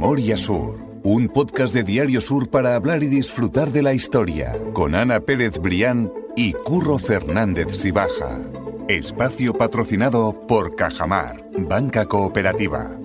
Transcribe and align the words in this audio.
Memoria 0.00 0.36
Sur, 0.36 0.78
un 1.02 1.28
podcast 1.28 1.74
de 1.74 1.82
Diario 1.82 2.20
Sur 2.20 2.48
para 2.48 2.76
hablar 2.76 3.02
y 3.02 3.08
disfrutar 3.08 3.70
de 3.70 3.82
la 3.82 3.94
historia, 3.94 4.52
con 4.72 4.94
Ana 4.94 5.18
Pérez 5.18 5.58
Brián 5.58 6.12
y 6.36 6.52
Curro 6.52 7.00
Fernández 7.00 7.76
Sibaja. 7.76 8.38
Espacio 8.86 9.54
patrocinado 9.54 10.46
por 10.46 10.76
Cajamar, 10.76 11.44
Banca 11.58 12.06
Cooperativa. 12.06 12.96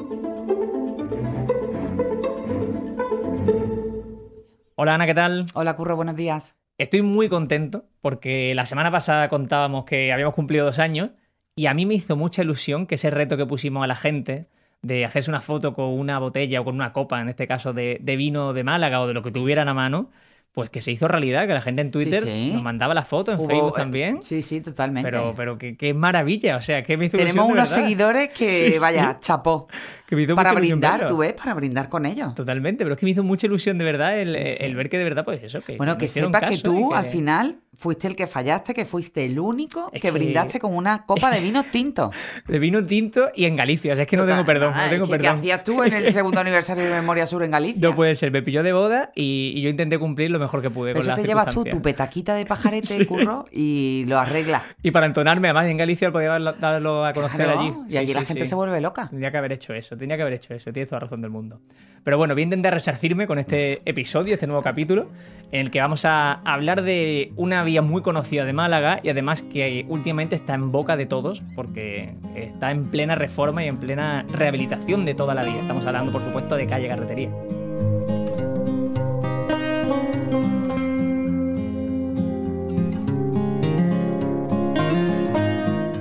Hola 4.75 4.93
Ana, 4.93 5.07
¿qué 5.07 5.15
tal? 5.15 5.47
Hola 5.55 5.75
Curro, 5.75 5.95
buenos 5.95 6.15
días. 6.15 6.57
Estoy 6.77 7.01
muy 7.01 7.27
contento 7.27 7.85
porque 8.01 8.53
la 8.53 8.67
semana 8.67 8.91
pasada 8.91 9.29
contábamos 9.29 9.85
que 9.85 10.13
habíamos 10.13 10.35
cumplido 10.35 10.65
dos 10.65 10.77
años 10.77 11.09
y 11.55 11.65
a 11.65 11.73
mí 11.73 11.87
me 11.87 11.95
hizo 11.95 12.15
mucha 12.15 12.43
ilusión 12.43 12.85
que 12.85 12.95
ese 12.95 13.09
reto 13.09 13.35
que 13.35 13.47
pusimos 13.47 13.83
a 13.83 13.87
la 13.87 13.95
gente 13.95 14.47
de 14.83 15.05
hacerse 15.05 15.31
una 15.31 15.41
foto 15.41 15.73
con 15.73 15.85
una 15.85 16.19
botella 16.19 16.61
o 16.61 16.63
con 16.65 16.75
una 16.75 16.93
copa, 16.93 17.19
en 17.21 17.29
este 17.29 17.47
caso 17.47 17.73
de, 17.73 17.97
de 18.01 18.15
vino 18.15 18.53
de 18.53 18.63
Málaga 18.63 19.01
o 19.01 19.07
de 19.07 19.13
lo 19.15 19.23
que 19.23 19.31
tuvieran 19.31 19.67
a 19.69 19.73
mano, 19.73 20.11
pues 20.51 20.69
que 20.69 20.81
se 20.81 20.91
hizo 20.91 21.07
realidad, 21.07 21.47
que 21.47 21.53
la 21.53 21.61
gente 21.61 21.81
en 21.81 21.89
Twitter 21.89 22.21
sí. 22.21 22.51
nos 22.53 22.61
mandaba 22.61 22.93
la 22.93 23.03
foto, 23.03 23.31
en 23.31 23.39
Hubo- 23.39 23.47
Facebook 23.47 23.73
eh, 23.75 23.81
también. 23.81 24.19
Sí, 24.21 24.43
sí, 24.43 24.61
totalmente. 24.61 25.09
Pero, 25.09 25.33
pero 25.35 25.57
qué, 25.57 25.75
qué 25.75 25.95
maravilla, 25.95 26.57
o 26.57 26.61
sea, 26.61 26.83
que 26.83 26.95
me 26.95 27.05
hizo 27.05 27.17
Tenemos 27.17 27.45
unos 27.49 27.55
verdad. 27.71 27.83
seguidores 27.83 28.29
que, 28.29 28.73
sí. 28.73 28.77
vaya, 28.79 29.17
chapó. 29.19 29.67
Que 30.13 30.17
me 30.17 30.21
hizo 30.25 30.35
Para 30.35 30.49
mucha 30.51 30.59
brindar, 30.59 31.07
tú 31.07 31.17
ves, 31.17 31.33
para 31.33 31.55
brindar 31.55 31.89
con 31.89 32.05
ellos. 32.05 32.35
Totalmente, 32.35 32.83
pero 32.83 32.93
es 32.93 32.99
que 32.99 33.05
me 33.07 33.11
hizo 33.13 33.23
mucha 33.23 33.47
ilusión 33.47 33.79
de 33.79 33.83
verdad 33.83 34.19
el, 34.19 34.35
Sí, 34.35 34.53
sí. 34.57 34.63
el 34.63 34.75
ver 34.75 34.87
que 34.89 34.99
de 34.99 35.03
verdad, 35.05 35.25
pues 35.25 35.41
eso, 35.41 35.61
que 35.61 35.75
Bueno, 35.77 35.97
que 35.97 36.07
sepas 36.07 36.47
que 36.47 36.57
tú 36.59 36.89
que- 36.91 36.95
al 36.95 37.05
final 37.05 37.55
fuiste 37.75 38.05
el 38.07 38.15
que 38.15 38.27
fallaste, 38.27 38.75
que 38.75 38.85
fuiste 38.85 39.25
el 39.25 39.39
único 39.39 39.89
Es 39.91 39.99
que 39.99 40.11
brindaste 40.11 40.59
con 40.59 40.75
una 40.75 41.07
copa 41.07 41.31
de 41.31 41.39
vino 41.41 41.63
tinto. 41.63 42.11
De 42.47 42.59
vino 42.59 42.83
tinto 42.85 43.31
y 43.35 43.45
en 43.45 43.55
Galicia, 43.55 43.93
o 43.93 43.95
sea, 43.95 44.03
es 44.03 44.09
que 44.09 44.15
no 44.15 44.27
tengo 44.27 44.45
perdón, 44.45 44.75
no 44.77 44.89
tengo 44.89 45.05
¿qué, 45.07 45.13
qué 45.13 45.17
perdón. 45.17 45.39
hacías 45.39 45.63
tú 45.63 45.81
en 45.83 45.91
el 45.93 46.13
segundo 46.13 46.39
aniversario 46.39 46.83
de 46.83 46.91
Memoria 46.91 47.25
Sur 47.25 47.41
en 47.41 47.49
Galicia? 47.49 47.81
No 47.81 47.95
puede 47.95 48.13
ser, 48.13 48.29
me 48.31 48.43
pilló 48.43 48.61
de 48.61 48.71
boda 48.73 49.11
y, 49.15 49.53
y 49.55 49.61
yo 49.63 49.69
intenté 49.69 49.97
cumplir 49.97 50.29
lo 50.29 50.37
mejor 50.37 50.61
que 50.61 50.69
pude. 50.69 50.91
con 50.93 50.99
Eso 50.99 51.09
las 51.09 51.19
te 51.19 51.25
llevas 51.25 51.49
tú, 51.49 51.63
tu 51.63 51.81
petaquita 51.81 52.35
de 52.35 52.45
pajarete, 52.45 52.87
Sí. 52.99 53.05
curro, 53.07 53.45
y 53.51 54.03
lo 54.07 54.19
arreglas. 54.19 54.61
Y 54.83 54.91
para 54.91 55.07
entonarme, 55.07 55.47
además, 55.47 55.65
en 55.67 55.77
Galicia 55.77 56.11
podía 56.11 56.39
darlo, 56.39 57.03
a 57.05 57.13
conocer 57.13 57.43
Claro, 57.45 57.59
allí. 57.59 57.73
Y 57.89 57.97
allí 57.97 58.13
la 58.13 58.23
gente 58.23 58.45
se 58.45 58.53
vuelve 58.53 58.79
loca. 58.81 59.07
Tendría 59.09 59.31
que 59.31 59.37
haber 59.37 59.51
hecho 59.53 59.73
eso, 59.73 59.97
tenía 60.03 60.17
que 60.17 60.23
haber 60.23 60.33
hecho 60.33 60.53
eso, 60.53 60.73
tienes 60.73 60.89
toda 60.89 60.99
la 60.99 61.05
razón 61.05 61.21
del 61.21 61.31
mundo. 61.31 61.61
Pero 62.03 62.17
bueno, 62.17 62.33
voy 62.33 62.41
a 62.41 62.43
intentar 62.43 62.73
resarcirme 62.73 63.25
con 63.25 63.39
este 63.39 63.81
episodio, 63.85 64.33
este 64.33 64.47
nuevo 64.47 64.61
capítulo, 64.61 65.07
en 65.53 65.61
el 65.61 65.71
que 65.71 65.79
vamos 65.79 66.03
a 66.03 66.33
hablar 66.43 66.81
de 66.81 67.31
una 67.37 67.63
vía 67.63 67.81
muy 67.81 68.01
conocida 68.01 68.43
de 68.43 68.51
Málaga 68.51 68.99
y 69.01 69.09
además 69.09 69.41
que 69.41 69.85
últimamente 69.87 70.35
está 70.35 70.55
en 70.55 70.73
boca 70.73 70.97
de 70.97 71.05
todos, 71.05 71.41
porque 71.55 72.15
está 72.35 72.71
en 72.71 72.87
plena 72.87 73.15
reforma 73.15 73.63
y 73.63 73.69
en 73.69 73.77
plena 73.77 74.25
rehabilitación 74.29 75.05
de 75.05 75.15
toda 75.15 75.33
la 75.33 75.43
vía. 75.43 75.61
Estamos 75.61 75.85
hablando, 75.85 76.11
por 76.11 76.21
supuesto, 76.21 76.57
de 76.57 76.67
calle 76.67 76.89
Carretería. 76.89 77.29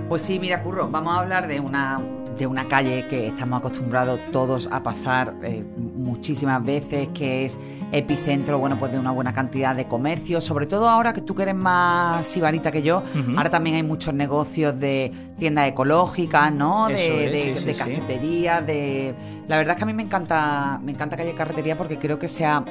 Pues 0.08 0.22
sí, 0.22 0.38
mira, 0.40 0.60
Curro, 0.62 0.90
vamos 0.90 1.14
a 1.14 1.20
hablar 1.20 1.46
de 1.46 1.60
una, 1.60 1.98
de 2.42 2.48
una 2.48 2.66
calle 2.66 3.06
que 3.06 3.28
estamos 3.28 3.60
acostumbrados 3.60 4.18
todos 4.32 4.68
a 4.72 4.82
pasar 4.82 5.32
eh, 5.44 5.64
muchísimas 5.76 6.64
veces, 6.64 7.06
que 7.14 7.44
es 7.44 7.56
epicentro, 7.92 8.58
bueno, 8.58 8.76
pues 8.80 8.90
de 8.90 8.98
una 8.98 9.12
buena 9.12 9.32
cantidad 9.32 9.76
de 9.76 9.86
comercios, 9.86 10.42
sobre 10.42 10.66
todo 10.66 10.88
ahora 10.88 11.12
que 11.12 11.20
tú 11.20 11.36
que 11.36 11.44
eres 11.44 11.54
más 11.54 12.26
sibarita 12.26 12.72
que 12.72 12.82
yo, 12.82 13.04
ahora 13.36 13.48
también 13.48 13.76
hay 13.76 13.84
muchos 13.84 14.12
negocios 14.12 14.76
de 14.80 15.12
tiendas 15.38 15.68
ecológicas, 15.68 16.52
¿no? 16.52 16.88
De, 16.88 16.94
es, 17.26 17.32
de, 17.32 17.54
sí, 17.54 17.60
sí, 17.60 17.64
de 17.64 17.74
sí. 17.74 17.78
cafetería, 17.78 18.60
de... 18.60 19.14
La 19.46 19.56
verdad 19.56 19.74
es 19.74 19.78
que 19.78 19.84
a 19.84 19.86
mí 19.86 19.94
me 19.94 20.02
encanta, 20.02 20.80
me 20.82 20.90
encanta 20.90 21.16
Calle 21.16 21.34
Carretería 21.34 21.78
porque 21.78 21.96
creo 21.96 22.18
que 22.18 22.26
se 22.26 22.44
ha, 22.44 22.64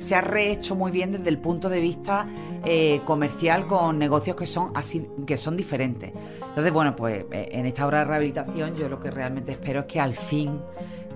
se 0.00 0.14
ha 0.14 0.20
rehecho 0.22 0.74
muy 0.74 0.90
bien 0.90 1.12
desde 1.12 1.28
el 1.28 1.38
punto 1.38 1.68
de 1.68 1.78
vista 1.80 2.26
eh, 2.64 3.00
comercial 3.04 3.66
con 3.66 3.98
negocios 3.98 4.34
que 4.34 4.46
son 4.46 4.72
así, 4.74 5.06
que 5.26 5.36
son 5.36 5.56
diferentes. 5.56 6.12
Entonces, 6.48 6.72
bueno, 6.72 6.96
pues 6.96 7.26
eh, 7.30 7.50
en 7.52 7.66
esta 7.66 7.86
obra 7.86 8.00
de 8.00 8.04
rehabilitación 8.06 8.74
yo 8.74 8.88
lo 8.88 8.98
que 8.98 9.10
realmente 9.10 9.52
espero 9.52 9.80
es 9.80 9.86
que 9.86 10.00
al 10.00 10.14
fin 10.14 10.60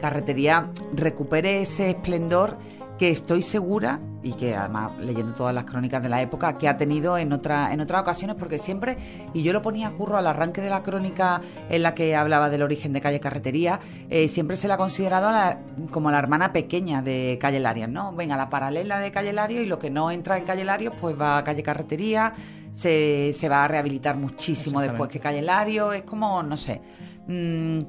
Carretería 0.01 0.71
recupere 0.93 1.63
ese 1.63 1.91
esplendor 1.91 2.59
que 2.99 3.09
estoy 3.09 3.41
segura 3.41 4.01
y 4.25 4.33
que 4.33 4.57
además 4.57 4.93
leyendo 5.01 5.35
todas 5.35 5.55
las 5.55 5.65
crónicas 5.65 6.03
de 6.03 6.09
la 6.09 6.21
época 6.23 6.57
que 6.59 6.67
ha 6.67 6.77
tenido 6.79 7.19
en 7.19 7.33
otra 7.33 7.73
en 7.73 7.81
otras 7.81 8.01
ocasiones 8.01 8.35
porque 8.37 8.59
siempre 8.59 8.97
y 9.35 9.43
yo 9.43 9.53
lo 9.53 9.61
ponía 9.63 9.89
a 9.89 9.91
curro 9.93 10.17
al 10.17 10.27
arranque 10.27 10.61
de 10.63 10.71
la 10.71 10.83
crónica 10.83 11.43
en 11.69 11.83
la 11.83 11.95
que 11.95 12.17
hablaba 12.17 12.49
del 12.51 12.63
origen 12.63 12.93
de 12.95 13.01
calle 13.03 13.21
carretería 13.21 13.81
eh, 14.09 14.27
siempre 14.29 14.57
se 14.57 14.67
la 14.67 14.75
ha 14.75 14.79
considerado 14.79 15.31
la- 15.31 15.61
como 15.91 16.11
la 16.11 16.19
hermana 16.19 16.53
pequeña 16.53 17.03
de 17.03 17.39
calle 17.41 17.61
Larios 17.61 17.89
no 17.91 18.13
venga 18.15 18.37
la 18.37 18.49
paralela 18.49 18.99
de 18.99 19.13
calle 19.13 19.33
Larios 19.35 19.63
y 19.63 19.67
lo 19.67 19.79
que 19.79 19.91
no 19.91 20.11
entra 20.11 20.39
en 20.39 20.45
calle 20.45 20.65
Larios 20.65 20.95
pues 21.01 21.21
va 21.21 21.37
a 21.39 21.45
calle 21.45 21.63
carretería 21.63 22.33
se, 22.73 23.33
se 23.35 23.49
va 23.49 23.65
a 23.65 23.69
rehabilitar 23.69 24.19
muchísimo 24.19 24.81
después 24.81 25.11
que 25.11 25.21
calle 25.21 25.43
Larios 25.43 25.95
es 25.95 26.03
como 26.03 26.43
no 26.43 26.57
sé 26.57 26.81
mm, 27.29 27.81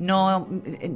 no, 0.00 0.48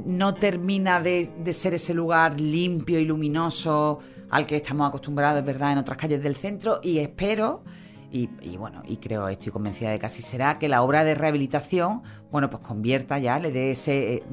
no 0.05 0.33
termina 0.33 0.99
de, 1.01 1.29
de 1.37 1.53
ser 1.53 1.73
ese 1.75 1.93
lugar 1.93 2.39
limpio 2.41 2.99
y 2.99 3.05
luminoso 3.05 3.99
al 4.29 4.45
que 4.47 4.57
estamos 4.57 4.87
acostumbrados, 4.87 5.39
es 5.39 5.45
verdad, 5.45 5.71
en 5.71 5.77
otras 5.77 5.97
calles 5.97 6.21
del 6.21 6.35
centro 6.35 6.79
y 6.83 6.99
espero, 6.99 7.63
y, 8.09 8.29
y 8.41 8.55
bueno, 8.55 8.83
y 8.87 8.97
creo, 8.97 9.27
estoy 9.27 9.51
convencida 9.51 9.89
de 9.89 9.99
que 9.99 10.05
así 10.05 10.21
será, 10.21 10.57
que 10.57 10.69
la 10.69 10.81
obra 10.81 11.03
de 11.03 11.13
rehabilitación, 11.13 12.03
bueno, 12.31 12.49
pues 12.49 12.63
convierta 12.63 13.19
ya, 13.19 13.37
le 13.37 13.51
dé 13.51 13.71
ese, 13.71 14.13
eh, 14.15 14.23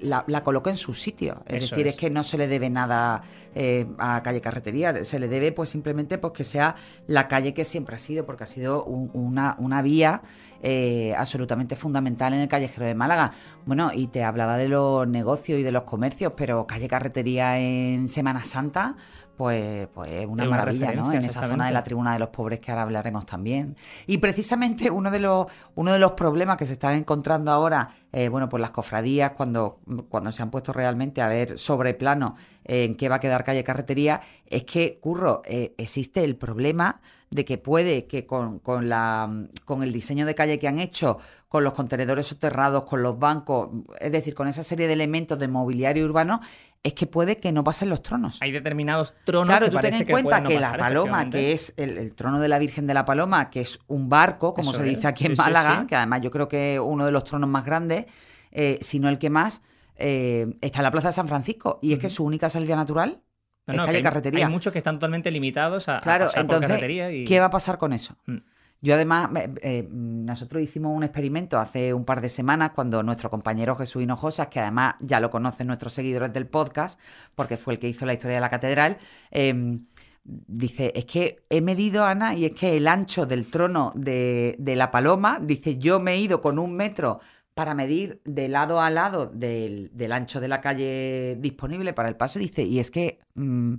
la, 0.00 0.22
la 0.28 0.44
coloque 0.44 0.70
en 0.70 0.76
su 0.76 0.94
sitio. 0.94 1.42
Es 1.46 1.64
Eso 1.64 1.74
decir, 1.74 1.88
es. 1.88 1.94
es 1.94 1.98
que 2.00 2.10
no 2.10 2.22
se 2.22 2.38
le 2.38 2.46
debe 2.46 2.70
nada 2.70 3.22
eh, 3.56 3.86
a 3.98 4.22
calle 4.22 4.40
Carretería, 4.40 5.02
se 5.04 5.18
le 5.18 5.26
debe 5.26 5.50
pues 5.50 5.68
simplemente 5.70 6.16
pues 6.18 6.32
que 6.32 6.44
sea 6.44 6.76
la 7.08 7.26
calle 7.26 7.54
que 7.54 7.64
siempre 7.64 7.96
ha 7.96 7.98
sido, 7.98 8.24
porque 8.24 8.44
ha 8.44 8.46
sido 8.46 8.84
un- 8.84 9.10
una, 9.14 9.56
una 9.58 9.82
vía 9.82 10.22
eh, 10.62 11.12
absolutamente 11.16 11.74
fundamental 11.74 12.34
en 12.34 12.40
el 12.40 12.48
callejero 12.48 12.86
de 12.86 12.94
Málaga. 12.94 13.32
Bueno, 13.66 13.90
y 13.92 14.06
te 14.08 14.22
hablaba 14.22 14.56
de 14.56 14.68
los 14.68 15.08
negocios 15.08 15.58
y 15.58 15.64
de 15.64 15.72
los 15.72 15.82
comercios, 15.82 16.34
pero 16.36 16.68
calle 16.68 16.86
Carretería 16.88 17.58
en 17.58 18.06
Semana 18.06 18.44
Santa, 18.44 18.96
pues, 19.38 19.86
pues 19.94 20.10
es 20.10 20.26
una 20.26 20.42
Es 20.42 20.48
una 20.48 20.58
maravilla, 20.58 20.92
¿no? 20.92 21.12
En 21.12 21.24
esa 21.24 21.46
zona 21.46 21.66
de 21.66 21.72
la 21.72 21.84
tribuna 21.84 22.12
de 22.12 22.18
los 22.18 22.30
pobres 22.30 22.58
que 22.58 22.72
ahora 22.72 22.82
hablaremos 22.82 23.24
también. 23.24 23.76
Y 24.08 24.18
precisamente 24.18 24.90
uno 24.90 25.12
de 25.12 25.20
los, 25.20 25.46
uno 25.76 25.92
de 25.92 26.00
los 26.00 26.12
problemas 26.12 26.58
que 26.58 26.66
se 26.66 26.72
están 26.72 26.94
encontrando 26.94 27.52
ahora, 27.52 27.94
eh, 28.12 28.28
bueno, 28.28 28.48
pues 28.48 28.60
las 28.60 28.72
cofradías, 28.72 29.30
cuando, 29.32 29.78
cuando 30.08 30.32
se 30.32 30.42
han 30.42 30.50
puesto 30.50 30.72
realmente 30.72 31.22
a 31.22 31.28
ver 31.28 31.56
sobre 31.56 31.94
plano 31.94 32.34
en 32.68 32.94
qué 32.94 33.08
va 33.08 33.16
a 33.16 33.20
quedar 33.20 33.44
calle 33.44 33.64
carretería, 33.64 34.20
es 34.46 34.62
que, 34.64 34.98
curro, 35.00 35.42
eh, 35.46 35.74
existe 35.78 36.22
el 36.22 36.36
problema 36.36 37.00
de 37.30 37.44
que 37.44 37.58
puede 37.58 38.06
que 38.06 38.26
con, 38.26 38.58
con, 38.58 38.88
la, 38.88 39.28
con 39.64 39.82
el 39.82 39.92
diseño 39.92 40.26
de 40.26 40.34
calle 40.34 40.58
que 40.58 40.68
han 40.68 40.78
hecho, 40.78 41.18
con 41.48 41.64
los 41.64 41.72
contenedores 41.72 42.26
soterrados, 42.26 42.84
con 42.84 43.02
los 43.02 43.18
bancos, 43.18 43.70
es 44.00 44.12
decir, 44.12 44.34
con 44.34 44.48
esa 44.48 44.62
serie 44.62 44.86
de 44.86 44.92
elementos 44.92 45.38
de 45.38 45.48
mobiliario 45.48 46.04
urbano, 46.04 46.40
es 46.82 46.92
que 46.92 47.06
puede 47.06 47.38
que 47.38 47.52
no 47.52 47.64
pasen 47.64 47.88
los 47.88 48.02
tronos. 48.02 48.38
Hay 48.40 48.52
determinados 48.52 49.14
tronos 49.24 49.48
Claro, 49.48 49.66
que 49.66 49.72
tú 49.72 49.78
ten 49.78 49.94
en 49.94 50.06
que 50.06 50.12
cuenta 50.12 50.40
no 50.40 50.48
que 50.48 50.56
pasar, 50.56 50.78
la 50.78 50.84
paloma, 50.84 51.30
que 51.30 51.52
es 51.52 51.74
el, 51.76 51.98
el 51.98 52.14
trono 52.14 52.40
de 52.40 52.48
la 52.48 52.58
Virgen 52.58 52.86
de 52.86 52.94
la 52.94 53.04
Paloma, 53.04 53.50
que 53.50 53.62
es 53.62 53.80
un 53.88 54.08
barco, 54.08 54.54
como 54.54 54.70
Eso 54.70 54.80
se 54.80 54.88
es, 54.88 54.96
dice 54.96 55.08
aquí 55.08 55.26
en 55.26 55.32
sí, 55.32 55.36
Málaga, 55.36 55.80
sí. 55.80 55.86
que 55.86 55.96
además 55.96 56.20
yo 56.22 56.30
creo 56.30 56.48
que 56.48 56.74
es 56.74 56.80
uno 56.80 57.04
de 57.04 57.12
los 57.12 57.24
tronos 57.24 57.50
más 57.50 57.64
grandes, 57.64 58.06
eh, 58.52 58.78
si 58.80 59.00
no 59.00 59.08
el 59.08 59.18
que 59.18 59.30
más, 59.30 59.62
eh, 59.98 60.56
está 60.60 60.78
en 60.78 60.84
la 60.84 60.90
Plaza 60.90 61.08
de 61.08 61.12
San 61.14 61.28
Francisco. 61.28 61.78
Y 61.82 61.92
es 61.92 61.98
que 61.98 62.08
su 62.08 62.24
única 62.24 62.48
salida 62.48 62.76
natural 62.76 63.22
No, 63.66 63.74
es 63.74 63.76
no, 63.78 63.84
calle 63.86 63.96
hay, 63.98 64.02
carretería. 64.02 64.46
hay 64.46 64.52
muchos 64.52 64.72
que 64.72 64.78
están 64.78 64.94
totalmente 64.96 65.30
limitados 65.30 65.88
a, 65.88 65.98
a 65.98 66.00
Claro, 66.00 66.26
pasar 66.26 66.46
por 66.46 66.54
entonces, 66.56 66.68
carretería 66.68 67.12
y... 67.12 67.24
¿qué 67.24 67.40
va 67.40 67.46
a 67.46 67.50
pasar 67.50 67.78
con 67.78 67.92
eso? 67.92 68.16
Mm. 68.26 68.36
Yo 68.80 68.94
además, 68.94 69.30
eh, 69.60 69.88
nosotros 69.90 70.62
hicimos 70.62 70.96
un 70.96 71.02
experimento 71.02 71.58
hace 71.58 71.92
un 71.92 72.04
par 72.04 72.20
de 72.20 72.28
semanas 72.28 72.70
cuando 72.76 73.02
nuestro 73.02 73.28
compañero 73.28 73.74
Jesús 73.74 74.02
Hinojosas, 74.04 74.46
que 74.46 74.60
además 74.60 74.94
ya 75.00 75.18
lo 75.18 75.30
conocen 75.30 75.66
nuestros 75.66 75.92
seguidores 75.94 76.32
del 76.32 76.46
podcast, 76.46 77.00
porque 77.34 77.56
fue 77.56 77.74
el 77.74 77.80
que 77.80 77.88
hizo 77.88 78.06
la 78.06 78.12
historia 78.12 78.36
de 78.36 78.40
la 78.40 78.50
catedral, 78.50 78.98
eh, 79.32 79.80
dice, 80.24 80.92
es 80.94 81.06
que 81.06 81.44
he 81.50 81.60
medido, 81.60 82.04
Ana, 82.04 82.34
y 82.34 82.44
es 82.44 82.54
que 82.54 82.76
el 82.76 82.86
ancho 82.86 83.26
del 83.26 83.50
trono 83.50 83.92
de, 83.96 84.54
de 84.60 84.76
la 84.76 84.90
paloma, 84.92 85.40
dice, 85.42 85.78
yo 85.78 85.98
me 85.98 86.12
he 86.12 86.18
ido 86.20 86.40
con 86.40 86.58
un 86.60 86.76
metro 86.76 87.18
para 87.58 87.74
medir 87.74 88.20
de 88.24 88.46
lado 88.48 88.80
a 88.80 88.88
lado 88.88 89.26
del, 89.26 89.90
del 89.92 90.12
ancho 90.12 90.40
de 90.40 90.46
la 90.48 90.60
calle 90.60 91.36
disponible 91.40 91.92
para 91.92 92.08
el 92.08 92.14
paso, 92.16 92.38
dice, 92.38 92.62
y 92.62 92.78
es 92.78 92.90
que... 92.90 93.18
mm, 93.34 93.74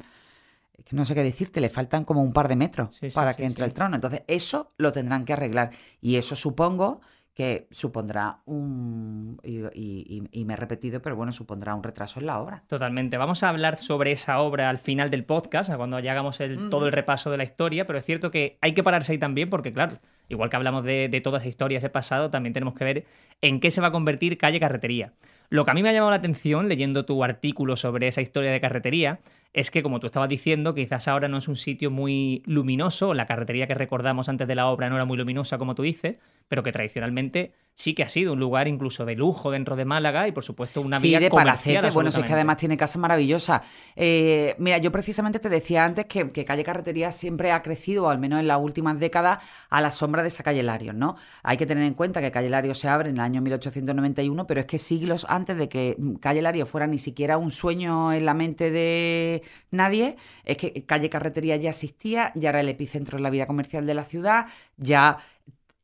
no 0.91 1.05
sé 1.05 1.13
qué 1.15 1.23
decirte, 1.23 1.61
le 1.61 1.69
faltan 1.69 2.03
como 2.03 2.21
un 2.23 2.33
par 2.33 2.47
de 2.47 2.55
metros 2.55 2.97
Sí, 2.97 3.09
para 3.11 3.31
sí, 3.33 3.37
que 3.37 3.45
entre 3.45 3.63
el 3.65 3.73
trono. 3.73 3.95
Entonces, 3.95 4.23
eso 4.27 4.73
lo 4.77 4.91
tendrán 4.91 5.23
que 5.23 5.33
arreglar. 5.33 5.69
Y 6.01 6.15
eso 6.17 6.35
supongo 6.35 6.99
que 7.33 7.67
supondrá 7.71 8.39
un. 8.45 9.39
Y, 9.43 9.59
y- 9.59 9.69
y- 9.73 10.41
y 10.41 10.45
me 10.45 10.53
he 10.53 10.57
repetido, 10.57 10.99
pero 11.01 11.15
bueno, 11.15 11.31
supondrá 11.31 11.73
un 11.75 11.83
retraso 11.83 12.19
en 12.19 12.25
la 12.25 12.39
obra. 12.39 12.63
Totalmente. 12.67 13.17
Vamos 13.17 13.43
a 13.43 13.49
hablar 13.49 13.77
sobre 13.77 14.11
esa 14.11 14.39
obra 14.41 14.69
al 14.69 14.79
final 14.79 15.09
del 15.09 15.23
podcast, 15.25 15.71
cuando 15.75 15.99
ya 15.99 16.11
hagamos 16.13 16.39
el- 16.41 16.69
todo 16.69 16.85
el 16.87 16.91
repaso 16.91 17.29
de 17.31 17.37
la 17.37 17.43
historia, 17.43 17.85
pero 17.85 17.99
es 17.99 18.05
cierto 18.05 18.31
que 18.31 18.57
hay 18.61 18.73
que 18.73 18.83
pararse 18.83 19.11
ahí 19.13 19.19
también 19.19 19.49
porque, 19.49 19.71
claro, 19.71 19.99
igual 20.29 20.49
que 20.49 20.55
hablamos 20.55 20.83
de, 20.83 21.09
de 21.09 21.21
toda 21.21 21.39
esa 21.39 21.47
historia, 21.47 21.79
ese 21.79 21.89
pasado, 21.89 22.29
también 22.29 22.53
tenemos 22.53 22.75
que 22.75 22.85
ver 22.85 23.05
en 23.41 23.59
qué 23.59 23.71
se 23.71 23.81
va 23.81 23.87
a 23.87 23.91
convertir 23.91 24.37
calle 24.37 24.59
carretería. 24.59 25.13
Lo 25.49 25.65
que 25.65 25.71
a 25.71 25.73
mí 25.73 25.81
me 25.81 25.89
ha 25.89 25.93
llamado 25.93 26.11
la 26.11 26.17
atención 26.17 26.69
leyendo 26.69 27.05
tu 27.05 27.23
artículo 27.23 27.75
sobre 27.75 28.07
esa 28.07 28.21
historia 28.21 28.51
de 28.51 28.61
carretería 28.61 29.19
es 29.51 29.71
que, 29.71 29.81
como 29.81 29.99
tú 29.99 30.05
estabas 30.05 30.29
diciendo, 30.29 30.75
quizás 30.75 31.07
ahora 31.07 31.27
no 31.27 31.37
es 31.37 31.47
un 31.47 31.55
sitio 31.55 31.89
muy 31.89 32.43
luminoso, 32.45 33.15
la 33.15 33.25
carretería 33.25 33.65
que 33.65 33.73
recordamos 33.73 34.29
antes 34.29 34.47
de 34.47 34.53
la 34.53 34.67
obra 34.67 34.89
no 34.89 34.95
era 34.95 35.05
muy 35.05 35.17
luminosa, 35.17 35.57
como 35.57 35.73
tú 35.73 35.81
dices, 35.81 36.17
pero 36.47 36.61
que 36.61 36.71
tradicionalmente 36.71 37.53
sí 37.73 37.95
que 37.95 38.03
ha 38.03 38.09
sido 38.09 38.33
un 38.33 38.39
lugar 38.39 38.67
incluso 38.67 39.05
de 39.05 39.15
lujo 39.15 39.49
dentro 39.49 39.75
de 39.75 39.85
Málaga 39.85 40.27
y, 40.27 40.33
por 40.33 40.43
supuesto, 40.43 40.81
una 40.81 40.99
sí, 40.99 41.07
vía 41.07 41.19
de 41.19 41.31
palacete. 41.31 41.89
Bueno, 41.91 42.11
si 42.11 42.19
es 42.19 42.25
que 42.25 42.33
además 42.33 42.57
tiene 42.57 42.77
casas 42.77 42.97
maravillosas. 42.97 43.61
Eh, 43.95 44.53
mira, 44.59 44.77
yo 44.77 44.91
precisamente 44.91 45.39
te 45.39 45.49
decía 45.49 45.83
antes 45.83 46.05
que, 46.05 46.29
que, 46.29 46.45
Calle 46.45 46.63
Carretería 46.63 47.11
siempre 47.11 47.51
ha 47.51 47.63
crecido, 47.63 48.09
al 48.09 48.19
menos 48.19 48.39
en 48.39 48.47
las 48.47 48.59
últimas 48.61 48.99
décadas, 48.99 49.39
a 49.69 49.81
la 49.81 49.91
sombra 49.91 50.18
de 50.21 50.27
esa 50.27 50.43
calle 50.43 50.63
Larios, 50.63 50.95
¿no? 50.95 51.15
Hay 51.43 51.57
que 51.57 51.65
tener 51.65 51.83
en 51.83 51.93
cuenta 51.93 52.21
que 52.21 52.31
Calle 52.31 52.49
Larios 52.49 52.79
se 52.79 52.87
abre 52.87 53.09
en 53.09 53.15
el 53.15 53.21
año 53.21 53.41
1891, 53.41 54.47
pero 54.47 54.61
es 54.61 54.65
que 54.65 54.77
siglos 54.77 55.25
antes 55.29 55.57
de 55.57 55.69
que 55.69 55.97
Calle 56.19 56.41
Larios 56.41 56.69
fuera 56.69 56.87
ni 56.87 56.99
siquiera 56.99 57.37
un 57.37 57.51
sueño 57.51 58.13
en 58.13 58.25
la 58.25 58.33
mente 58.33 58.71
de 58.71 59.43
nadie, 59.71 60.17
es 60.45 60.57
que 60.57 60.85
Calle 60.85 61.09
Carretería 61.09 61.55
ya 61.57 61.69
existía, 61.69 62.31
ya 62.35 62.49
era 62.49 62.61
el 62.61 62.69
epicentro 62.69 63.17
de 63.17 63.23
la 63.23 63.29
vida 63.29 63.45
comercial 63.45 63.85
de 63.85 63.93
la 63.93 64.03
ciudad, 64.03 64.47
ya 64.77 65.19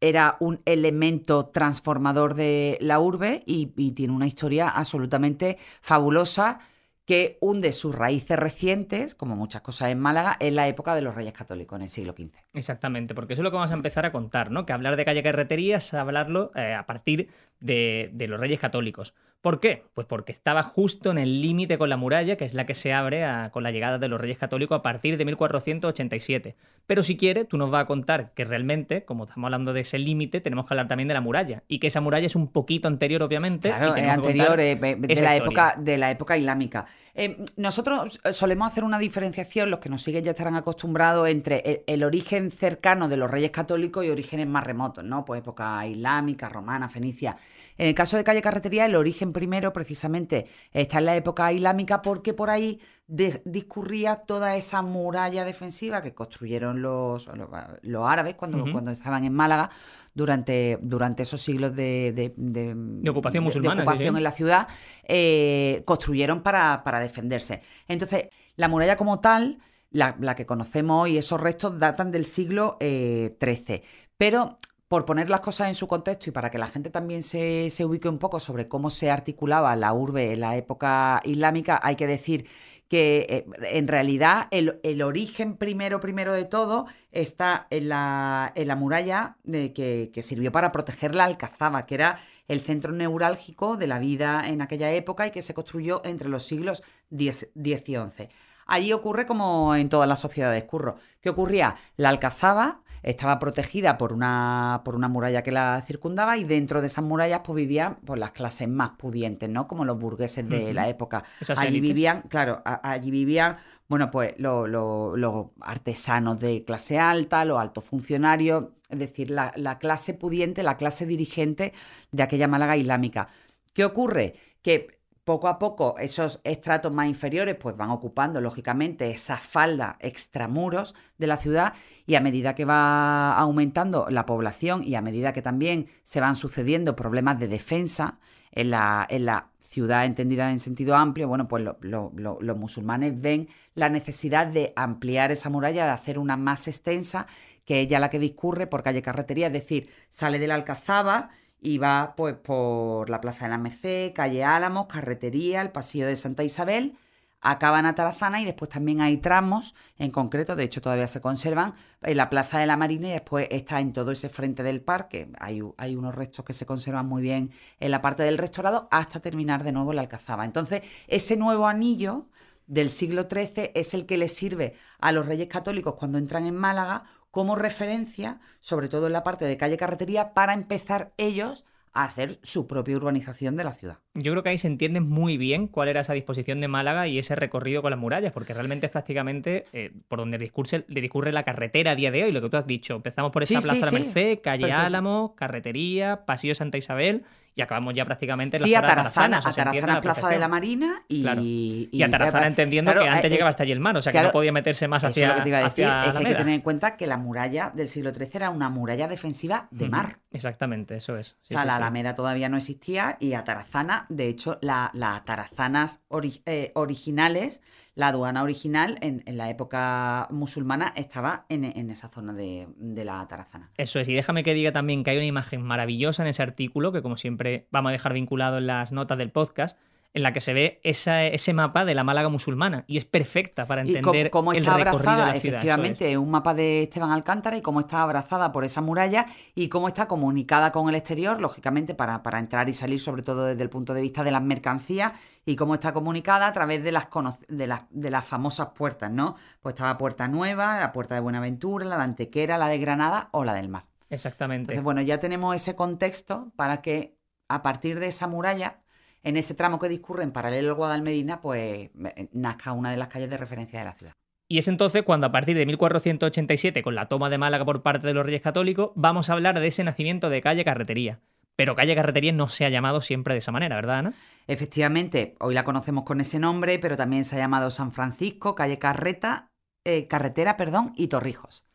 era 0.02 0.38
un 0.40 0.62
elemento 0.66 1.48
transformador 1.48 2.36
de 2.36 2.78
la 2.82 3.00
urbe 3.00 3.44
y, 3.46 3.74
y 3.78 3.92
tiene 3.94 4.14
una 4.14 4.28
historia 4.28 4.70
absolutamente 4.70 5.58
fabulosa 5.82 6.60
que 7.06 7.38
hunde 7.40 7.72
sus 7.72 7.94
raíces 7.96 8.38
recientes, 8.38 9.16
como 9.16 9.36
muchas 9.36 9.62
cosas 9.62 9.90
en 9.90 10.00
Málaga, 10.00 10.38
en 10.40 10.56
la 10.56 10.68
época 10.68 10.96
de 10.96 11.02
los 11.02 11.16
Reyes 11.16 11.34
Católicos, 11.34 11.78
en 11.78 11.84
el 11.84 11.90
siglo 11.90 12.14
XV. 12.14 12.45
Exactamente, 12.56 13.14
porque 13.14 13.34
eso 13.34 13.42
es 13.42 13.44
lo 13.44 13.52
que 13.52 13.58
vamos 13.58 13.72
a 13.72 13.76
empezar 13.76 14.06
a 14.06 14.12
contar, 14.12 14.50
¿no? 14.50 14.66
Que 14.66 14.74
hablar 14.74 14.96
de 14.96 15.06
calle 15.06 15.22
carretería 15.22 15.78
es 15.78 15.94
hablarlo 15.94 16.52
eh, 16.56 16.74
a 16.74 16.86
partir 16.86 17.30
de, 17.60 18.10
de, 18.14 18.28
los 18.28 18.40
Reyes 18.40 18.60
Católicos. 18.60 19.14
¿Por 19.42 19.60
qué? 19.60 19.84
Pues 19.94 20.08
porque 20.08 20.32
estaba 20.32 20.64
justo 20.64 21.12
en 21.12 21.20
el 21.20 21.40
límite 21.40 21.78
con 21.78 21.88
la 21.88 21.98
muralla, 21.98 22.36
que 22.36 22.46
es 22.46 22.56
la 22.56 22.66
que 22.66 22.74
se 22.74 22.94
abre 22.94 23.26
a, 23.26 23.52
con 23.52 23.62
la 23.62 23.70
llegada 23.70 24.00
de 24.00 24.08
los 24.08 24.20
Reyes 24.20 24.40
Católicos 24.40 24.80
a 24.80 24.82
partir 24.82 25.18
de 25.18 25.26
1487. 25.26 26.56
Pero 26.88 27.04
si 27.04 27.16
quiere, 27.16 27.46
tú 27.46 27.58
nos 27.58 27.70
vas 27.70 27.84
a 27.84 27.86
contar 27.86 28.32
que 28.34 28.44
realmente, 28.44 29.06
como 29.06 29.26
estamos 29.26 29.46
hablando 29.46 29.72
de 29.72 29.82
ese 29.82 30.00
límite, 30.00 30.42
tenemos 30.42 30.66
que 30.66 30.74
hablar 30.74 30.88
también 30.88 31.08
de 31.08 31.14
la 31.14 31.22
muralla. 31.22 31.62
Y 31.68 31.78
que 31.78 31.88
esa 31.88 32.02
muralla 32.02 32.26
es 32.26 32.36
un 32.36 32.48
poquito 32.48 32.88
anterior, 32.88 33.22
obviamente. 33.22 33.70
Claro, 33.70 33.96
es 33.96 34.08
anterior, 34.08 34.60
eh, 34.60 34.76
de, 34.76 35.22
la 35.22 35.36
época, 35.36 35.76
de 35.78 35.98
la 35.98 36.10
época 36.10 36.38
islámica. 36.38 36.88
Eh, 37.14 37.38
nosotros 37.56 38.20
solemos 38.32 38.68
hacer 38.68 38.84
una 38.84 38.98
diferenciación, 38.98 39.70
los 39.70 39.80
que 39.80 39.90
nos 39.90 40.02
siguen 40.02 40.24
ya 40.24 40.32
estarán 40.32 40.56
acostumbrados, 40.56 41.30
entre 41.30 41.60
el, 41.60 41.82
el, 41.86 42.04
origen 42.04 42.45
cercano 42.52 43.08
de 43.08 43.18
los 43.18 43.30
reyes 43.30 43.52
católicos 43.52 44.06
y 44.06 44.10
orígenes 44.10 44.48
más 44.48 44.64
remotos, 44.64 45.04
¿no? 45.04 45.26
Pues 45.26 45.40
época 45.42 45.86
islámica, 45.86 46.50
romana, 46.50 46.90
fenicia. 46.90 47.36
En 47.78 47.88
el 47.88 47.96
caso 47.96 48.18
de 48.18 48.24
calle 48.24 48.42
Carretería, 48.42 48.86
el 48.86 48.96
origen 48.96 49.34
primero 49.34 49.74
precisamente 49.74 50.48
está 50.72 51.00
en 51.00 51.06
la 51.06 51.16
época 51.16 51.52
islámica 51.52 52.02
porque 52.02 52.34
por 52.34 52.50
ahí 52.50 52.80
de, 53.08 53.42
discurría 53.46 54.16
toda 54.18 54.56
esa 54.56 54.82
muralla 54.82 55.44
defensiva 55.44 56.02
que 56.02 56.14
construyeron 56.14 56.82
los, 56.82 57.28
los, 57.28 57.50
los 57.82 58.08
árabes 58.08 58.36
cuando, 58.36 58.60
uh 58.60 58.66
-huh. 58.68 58.72
cuando 58.72 58.92
estaban 58.92 59.26
en 59.26 59.34
Málaga 59.34 59.70
durante, 60.14 60.80
durante 60.82 61.24
esos 61.24 61.42
siglos 61.42 61.76
de, 61.76 62.14
de, 62.14 62.34
de 62.38 63.10
ocupación 63.10 63.44
musulmana. 63.44 63.82
ocupación 63.82 64.08
sí, 64.08 64.14
sí. 64.14 64.18
en 64.18 64.24
la 64.24 64.32
ciudad, 64.32 64.68
eh, 65.04 65.84
construyeron 65.86 66.42
para, 66.42 66.84
para 66.84 67.00
defenderse. 67.02 67.62
Entonces, 67.88 68.30
la 68.56 68.70
muralla 68.70 68.96
como 68.96 69.20
tal, 69.20 69.60
la, 69.96 70.36
que 70.36 70.46
conocemos 70.46 71.04
hoy, 71.04 71.18
esos 71.18 71.40
restos 71.40 71.80
datan 71.80 72.12
del 72.12 72.26
siglo 72.26 72.78
eh, 72.80 73.38
XIII. 73.42 73.82
Pero 74.18 74.58
por 74.90 75.06
poner 75.06 75.30
las 75.30 75.40
cosas 75.40 75.70
en 75.70 75.76
su 75.76 75.88
contexto 75.88 76.30
y 76.30 76.34
para 76.34 76.52
que 76.52 76.58
la 76.58 76.68
gente 76.68 76.90
también 76.90 77.24
se, 77.24 77.70
se, 77.72 77.86
ubique 77.86 78.10
un 78.10 78.20
poco 78.20 78.40
sobre 78.40 78.68
cómo 78.68 78.90
se 78.90 79.10
articulaba 79.10 79.76
la 79.76 79.94
urbe 79.94 80.34
en 80.34 80.42
la 80.42 80.58
época 80.58 81.22
islámica, 81.24 81.80
hay 81.82 81.96
que 81.96 82.08
decir 82.08 82.46
que 82.90 83.26
eh, 83.30 83.46
en 83.72 83.88
realidad 83.88 84.48
el, 84.52 84.80
el, 84.84 85.02
origen 85.02 85.56
primero, 85.56 86.00
primero 86.00 86.34
de 86.34 86.46
todo 86.46 86.86
está 87.12 87.66
en 87.70 87.90
la, 87.90 88.52
en 88.56 88.68
la 88.68 88.76
muralla 88.76 89.38
de, 89.44 89.74
que, 89.74 90.12
que, 90.14 90.22
sirvió 90.22 90.52
para 90.52 90.72
proteger 90.72 91.16
la 91.16 91.24
Alcazaba, 91.24 91.86
que 91.86 91.96
era 91.96 92.20
el 92.48 92.60
centro 92.60 92.92
neurálgico 92.92 93.78
de 93.78 93.88
la 93.88 93.98
vida 93.98 94.48
en 94.48 94.62
aquella 94.62 94.92
época 94.92 95.26
y 95.26 95.32
que 95.32 95.42
se 95.42 95.54
construyó 95.56 96.02
entre 96.06 96.30
los 96.30 96.44
siglos 96.44 96.84
X 97.12 97.48
y 97.56 97.76
XI. 97.76 98.30
Allí 98.66 98.94
ocurre 98.94 99.26
como 99.26 99.76
en 99.76 99.90
todas 99.90 100.08
las 100.08 100.20
sociedades, 100.20 100.64
curro. 100.64 100.98
¿Qué 101.22 101.30
ocurría? 101.30 101.76
La 101.98 102.10
Alcazaba 102.10 102.82
estaba 103.04 103.38
protegida 103.38 104.00
por 104.00 104.12
una, 104.14 104.82
por 104.84 104.96
una 104.96 105.08
muralla 105.08 105.44
que 105.44 105.52
la 105.52 105.84
circundaba 105.86 106.38
y 106.38 106.44
dentro 106.44 106.82
de 106.82 106.88
esas 106.88 107.04
murallas 107.06 107.42
pues 107.44 107.56
vivían 107.56 107.98
pues, 108.04 108.20
las 108.20 108.32
clases 108.32 108.68
más 108.68 108.92
pudientes, 108.98 109.48
¿no? 109.48 109.68
Como 109.68 109.86
los 109.86 110.00
burgueses 110.00 110.50
de 110.50 110.58
uh 110.58 110.70
-huh. 110.70 110.74
la 110.74 110.90
época. 110.90 111.24
Esas 111.40 111.60
allí 111.60 111.78
élites. 111.78 111.90
vivían, 111.90 112.22
claro, 112.24 112.64
a, 112.66 112.90
allí 112.92 113.12
vivían, 113.12 113.58
bueno, 113.88 114.10
pues 114.10 114.34
los 114.40 114.68
lo, 114.68 115.16
lo 115.16 115.54
artesanos 115.62 116.40
de 116.40 116.64
clase 116.66 116.98
alta, 116.98 117.46
los 117.46 117.60
altos 117.60 117.84
funcionarios, 117.84 118.66
es 118.90 118.98
decir, 118.98 119.30
la, 119.30 119.52
la 119.56 119.78
clase 119.78 120.16
pudiente, 120.16 120.64
la 120.64 120.76
clase 120.76 121.06
dirigente 121.06 121.74
de 122.12 122.24
aquella 122.24 122.48
Málaga 122.48 122.76
islámica. 122.76 123.28
¿Qué 123.74 123.86
ocurre? 123.86 124.34
Que 124.64 124.88
poco 125.26 125.48
a 125.48 125.58
poco 125.58 125.96
esos 125.98 126.40
estratos 126.44 126.94
más 126.94 127.08
inferiores 127.08 127.56
pues 127.56 127.76
van 127.76 127.90
ocupando 127.90 128.40
lógicamente 128.42 129.10
esa 129.10 129.38
falda 129.38 129.98
extramuros 130.00 130.94
de 131.18 131.28
la 131.28 131.38
ciudad 131.38 131.74
y 132.06 132.14
a 132.14 132.22
medida 132.22 132.54
que 132.54 132.64
va 132.64 133.36
aumentando 133.36 134.08
la 134.10 134.28
población 134.28 134.84
y 134.84 134.94
a 134.94 135.02
medida 135.02 135.34
que 135.34 135.42
también 135.42 135.88
se 136.04 136.22
van 136.22 136.36
sucediendo 136.36 136.96
problemas 136.96 137.40
de 137.40 137.48
defensa 137.48 138.20
en 138.52 138.70
la, 138.70 139.06
en 139.10 139.26
la 139.26 139.50
ciudad 139.60 140.06
entendida 140.06 140.52
en 140.52 140.60
sentido 140.60 140.96
amplio, 140.96 141.28
bueno, 141.28 141.48
pues 141.48 141.64
lo, 141.64 141.78
lo, 141.82 142.12
lo, 142.16 142.38
los 142.40 142.58
musulmanes 142.58 143.20
ven 143.20 143.50
la 143.74 143.90
necesidad 143.90 144.46
de 144.46 144.74
ampliar 144.76 145.32
esa 145.32 145.50
muralla, 145.50 145.86
de 145.86 145.92
hacer 145.92 146.20
una 146.20 146.38
más 146.38 146.68
extensa, 146.68 147.26
que 147.66 147.82
es 147.82 147.88
ya 147.88 148.00
la 148.00 148.10
que 148.10 148.20
discurre 148.20 148.68
por 148.68 148.84
calle 148.84 149.02
Carretería, 149.02 149.48
es 149.48 149.54
decir, 149.54 149.90
sale 150.10 150.38
de 150.38 150.48
la 150.48 150.56
Alcazaba 150.56 151.32
y 151.66 151.80
va 151.80 152.14
pues 152.16 152.36
por 152.36 153.10
la 153.10 153.20
Plaza 153.20 153.46
de 153.46 153.50
la 153.50 153.58
Merced, 153.58 154.14
calle 154.14 154.44
Álamos, 154.44 154.86
Carretería, 154.86 155.64
el 155.64 155.72
Pasillo 155.72 156.06
de 156.06 156.16
Santa 156.16 156.44
Isabel, 156.44 156.96
acaba 157.42 157.80
en 157.80 157.88
Atarazana 157.88 158.40
y 158.40 158.46
después 158.46 158.70
también 158.70 159.02
hay 159.02 159.18
tramos, 159.18 159.74
en 159.98 160.12
concreto, 160.12 160.56
de 160.56 160.64
hecho 160.64 160.80
todavía 160.80 161.08
se 161.08 161.22
conservan, 161.22 161.74
en 162.04 162.18
la 162.18 162.30
Plaza 162.30 162.60
de 162.60 162.68
la 162.68 162.78
Marina 162.78 163.08
y 163.08 163.12
después 163.12 163.48
está 163.50 163.80
en 163.80 163.94
todo 163.94 164.12
ese 164.12 164.30
frente 164.30 164.62
del 164.62 164.80
parque, 164.80 165.32
hay, 165.40 165.64
hay 165.78 165.96
unos 165.96 166.14
restos 166.14 166.46
que 166.46 166.54
se 166.54 166.68
conservan 166.68 167.08
muy 167.08 167.24
bien 167.24 167.50
en 167.80 167.90
la 167.90 168.02
parte 168.02 168.22
del 168.22 168.38
restaurado 168.38 168.88
hasta 168.92 169.20
terminar 169.20 169.64
de 169.64 169.72
nuevo 169.72 169.92
la 169.92 170.02
Alcazaba. 170.02 170.46
Entonces, 170.46 170.84
ese 171.08 171.36
nuevo 171.36 171.66
anillo 171.66 172.28
del 172.68 172.92
siglo 172.92 173.28
XIII 173.28 173.72
es 173.74 173.96
el 173.96 174.06
que 174.06 174.18
le 174.20 174.28
sirve 174.28 174.76
a 175.00 175.12
los 175.12 175.26
reyes 175.26 175.48
católicos 175.48 175.96
cuando 175.96 176.20
entran 176.20 176.46
en 176.46 176.56
Málaga 176.56 177.06
como 177.36 177.58
referencia, 177.58 178.40
sobre 178.62 178.88
todo 178.88 179.08
en 179.08 179.12
la 179.12 179.22
parte 179.22 179.44
de 179.44 179.58
calle 179.58 179.76
carretería, 179.76 180.34
para 180.34 180.54
empezar 180.54 181.12
ellos 181.18 181.66
a 181.92 182.06
hacer 182.06 182.40
su 182.44 182.66
propia 182.66 182.96
urbanización 182.96 183.58
de 183.58 183.66
la 183.66 183.74
ciudad. 183.74 184.05
Yo 184.16 184.32
creo 184.32 184.44
que 184.44 184.50
ahí 184.50 184.58
se 184.58 184.68
entiende 184.68 185.02
muy 185.02 185.38
bien 185.38 185.68
cuál 185.68 185.90
era 185.90 186.02
esa 186.02 186.14
disposición 186.14 186.60
de 186.60 186.70
Málaga 186.70 187.08
y 187.08 187.20
ese 187.20 187.36
recorrido 187.36 187.82
con 187.82 187.92
las 187.92 188.00
murallas, 188.00 188.32
porque 188.32 188.54
realmente 188.54 188.86
es 188.86 188.92
prácticamente 188.92 189.66
eh, 189.74 189.92
por 190.08 190.20
donde 190.20 190.38
discurse, 190.38 190.86
le 190.88 191.02
discurre 191.02 191.34
la 191.34 191.44
carretera 191.44 191.92
a 191.92 191.96
día 191.96 192.12
de 192.12 192.24
hoy, 192.24 192.32
lo 192.32 192.42
que 192.42 192.50
tú 192.50 192.56
has 192.56 192.66
dicho. 192.66 192.96
Empezamos 192.96 193.32
por 193.32 193.44
esa 193.44 193.60
sí, 193.62 193.68
Plaza 193.68 193.74
sí, 193.74 193.80
de 193.80 193.86
la 193.86 193.92
Merced, 193.92 194.40
calle 194.42 194.62
Perfecto. 194.62 194.88
Álamo, 194.88 195.36
carretería, 195.36 196.26
Pasillo 196.26 196.56
Santa 196.56 196.78
Isabel 196.78 197.24
y 197.56 197.62
acabamos 197.62 197.94
ya 197.94 198.04
prácticamente 198.04 198.58
en 198.58 198.64
la 198.64 198.68
sí, 198.68 198.74
zona 198.74 198.88
Atarazana, 198.92 199.38
Atarazana. 199.38 200.02
Plaza 200.02 200.28
de 200.28 200.40
la 200.40 200.48
Marina 200.50 201.04
y... 201.08 201.22
Claro. 201.22 201.42
Y, 201.42 201.90
y 201.92 202.04
Atarazana 202.04 202.48
entendiendo 202.48 202.92
claro, 202.92 203.06
que 203.06 203.10
antes 203.10 203.26
eh, 203.26 203.30
llegaba 203.30 203.50
hasta 203.50 203.64
allí 203.64 203.72
el 203.72 203.80
mar, 203.80 203.96
o 203.96 204.02
sea 204.02 204.12
claro, 204.12 204.28
que 204.28 204.30
no 204.30 204.34
podía 204.34 204.52
meterse 204.52 204.90
más 204.90 205.06
hacia 205.06 205.30
lo 205.30 205.36
que 205.36 205.42
te 205.42 205.50
iba 205.50 205.60
a 205.60 205.64
decir, 205.64 205.86
es 205.86 206.12
que 206.12 206.18
hay 206.18 206.26
que 206.26 206.36
tener 206.36 206.54
en 206.54 206.62
cuenta 206.62 206.96
que 206.96 207.08
la 207.08 207.18
muralla 207.18 207.72
del 207.74 207.88
siglo 207.88 208.14
XIII 208.14 208.30
era 208.34 208.50
una 208.50 208.70
muralla 208.70 209.08
defensiva 209.08 209.70
de 209.72 209.88
mar. 209.88 210.20
Exactamente, 210.32 210.98
eso 210.98 211.18
es. 211.18 211.38
Sí, 211.44 211.56
o 211.56 211.58
sea, 211.58 211.62
sí, 211.62 211.68
la 211.68 211.76
Alameda 211.78 212.14
todavía 212.14 212.50
no 212.50 212.58
existía 212.58 213.16
y 213.22 213.34
Atarazana, 213.34 214.05
de 214.10 214.28
hecho, 214.28 214.60
la 214.62 214.92
Atarazanas 215.16 216.02
ori 216.08 216.42
eh, 216.46 216.72
originales, 216.76 217.62
la 217.96 218.10
aduana 218.10 218.44
original 218.44 218.98
en, 219.02 219.24
en, 219.26 219.38
la 219.38 219.50
época 219.50 220.28
musulmana 220.30 220.94
estaba 220.96 221.46
en, 221.50 221.64
en 221.64 221.90
esa 221.90 222.10
zona 222.10 222.34
de, 222.34 222.68
de, 222.78 223.06
la 223.06 223.22
Atarazana. 223.22 223.72
Eso 223.78 224.00
es, 224.00 224.08
y 224.10 224.14
déjame 224.14 224.44
que 224.44 224.54
diga 224.54 224.72
también 224.72 225.04
que 225.04 225.12
hay 225.12 225.18
una 225.18 225.26
imagen 225.26 225.62
maravillosa 225.62 226.24
en 226.24 226.30
ese 226.30 226.44
artículo, 226.44 226.92
que 226.92 227.02
como 227.02 227.18
siempre 227.18 227.68
vamos 227.72 227.90
a 227.90 227.94
dejar 227.94 228.14
vinculado 228.14 228.58
en 228.58 228.68
las 228.68 228.92
notas 228.92 229.18
del 229.18 229.32
podcast, 229.32 229.80
en 230.16 230.24
la 230.24 230.32
que 230.32 230.40
se 230.40 230.54
ve 230.54 230.80
esa, 230.84 231.24
ese 231.26 231.54
mapa 231.54 231.84
de 231.84 231.94
la 231.94 232.06
Málaga 232.06 232.30
musulmana 232.30 232.86
y 232.88 232.98
es 232.98 233.04
perfecta 233.04 233.66
para 233.66 233.82
entender 233.82 234.28
y 234.28 234.30
cómo, 234.30 234.54
está 234.54 234.78
recorrido 234.78 234.90
abrazada, 234.90 235.26
de 235.28 235.34
la 235.34 235.40
ciudad. 235.42 235.56
Efectivamente, 235.58 236.12
es. 236.12 236.18
un 236.18 236.32
mapa 236.32 236.54
de 236.54 236.84
Esteban 236.84 237.12
Alcántara 237.12 237.58
y 237.58 237.62
cómo 237.62 237.82
está 237.82 238.02
abrazada 238.02 238.54
por 238.54 238.64
esa 238.64 238.80
muralla 238.80 239.26
y 239.56 239.68
cómo 239.68 239.90
está 239.90 240.08
comunicada 240.08 240.72
con 240.72 240.88
el 240.88 240.96
exterior, 240.96 241.42
lógicamente 241.42 241.96
para, 241.96 242.24
para 242.24 242.40
entrar 242.40 242.70
y 242.70 242.74
salir, 242.74 243.02
sobre 243.02 243.24
todo 243.24 243.46
desde 243.46 243.62
el 243.62 243.70
punto 243.70 243.94
de 243.94 244.00
vista 244.00 244.24
de 244.24 244.32
las 244.32 244.42
mercancías 244.42 245.12
y 245.46 245.58
cómo 245.58 245.74
está 245.74 245.92
comunicada 245.92 246.48
a 246.48 246.54
través 246.54 246.82
de 246.82 246.94
las, 246.94 247.10
de 247.50 247.68
las, 247.68 247.82
de 247.90 248.10
las 248.10 248.24
famosas 248.24 248.70
puertas, 248.70 249.12
¿no? 249.12 249.36
Pues 249.62 249.74
estaba 249.74 249.98
Puerta 249.98 250.30
Nueva, 250.30 250.80
la 250.80 250.94
Puerta 250.94 251.16
de 251.16 251.22
Buenaventura, 251.22 251.86
la 251.86 251.98
de 251.98 252.04
Antequera, 252.04 252.58
la 252.58 252.68
de 252.68 252.78
Granada 252.78 253.28
o 253.32 253.44
la 253.44 253.54
del 253.54 253.68
Mar. 253.68 253.84
Exactamente. 254.10 254.62
Entonces, 254.62 254.84
bueno, 254.84 255.02
ya 255.02 255.20
tenemos 255.20 255.54
ese 255.56 255.76
contexto 255.76 256.54
para 256.56 256.82
que 256.82 257.18
a 257.50 257.62
partir 257.62 258.00
de 258.00 258.08
esa 258.08 258.28
muralla, 258.28 258.80
en 259.26 259.38
ese 259.38 259.56
tramo 259.56 259.80
que 259.80 259.90
discurre 259.90 260.24
en 260.24 260.32
paralelo 260.32 260.70
al 260.70 260.76
Guadalmedina, 260.76 261.42
pues 261.42 261.90
eh, 261.94 262.30
nazca 262.32 262.72
una 262.72 262.92
de 262.92 262.98
las 262.98 263.08
calles 263.08 263.30
de 263.30 263.38
referencia 263.38 263.80
de 263.80 263.86
la 263.86 263.94
ciudad. 263.94 264.14
Y 264.48 264.60
es 264.60 264.68
entonces 264.68 265.02
cuando 265.02 265.26
a 265.26 265.32
partir 265.32 265.58
de 265.58 265.66
1487, 265.66 266.84
con 266.84 266.94
la 266.94 267.08
toma 267.08 267.32
de 267.32 267.40
Málaga 267.40 267.66
por 267.66 267.82
parte 267.82 268.06
de 268.06 268.14
los 268.14 268.24
Reyes 268.24 268.44
Católicos, 268.44 268.92
vamos 268.96 269.30
a 269.30 269.34
hablar 269.34 269.60
de 269.60 269.66
ese 269.66 269.84
nacimiento 269.84 270.30
de 270.30 270.42
calle 270.42 270.64
Carretería. 270.64 271.20
Pero 271.56 271.76
calle 271.76 271.96
Carretería 271.96 272.34
no 272.34 272.48
se 272.48 272.66
ha 272.66 272.70
llamado 272.70 273.02
siempre 273.02 273.34
de 273.34 273.40
esa 273.40 273.52
manera, 273.52 273.76
¿verdad, 273.76 274.00
Ana? 274.00 274.14
Efectivamente, 274.46 275.36
hoy 275.40 275.56
la 275.56 275.64
conocemos 275.64 276.04
con 276.04 276.22
ese 276.22 276.38
nombre, 276.38 276.78
pero 276.78 276.96
también 276.96 277.26
se 277.26 277.36
ha 277.36 277.40
llamado 277.40 277.72
San 277.72 277.92
Francisco, 277.92 278.54
calle 278.54 278.78
Carreta, 278.78 279.48
eh, 279.86 280.08
Carretera, 280.08 280.56
perdón, 280.56 280.94
y 280.96 281.08
Torrijos. 281.08 281.66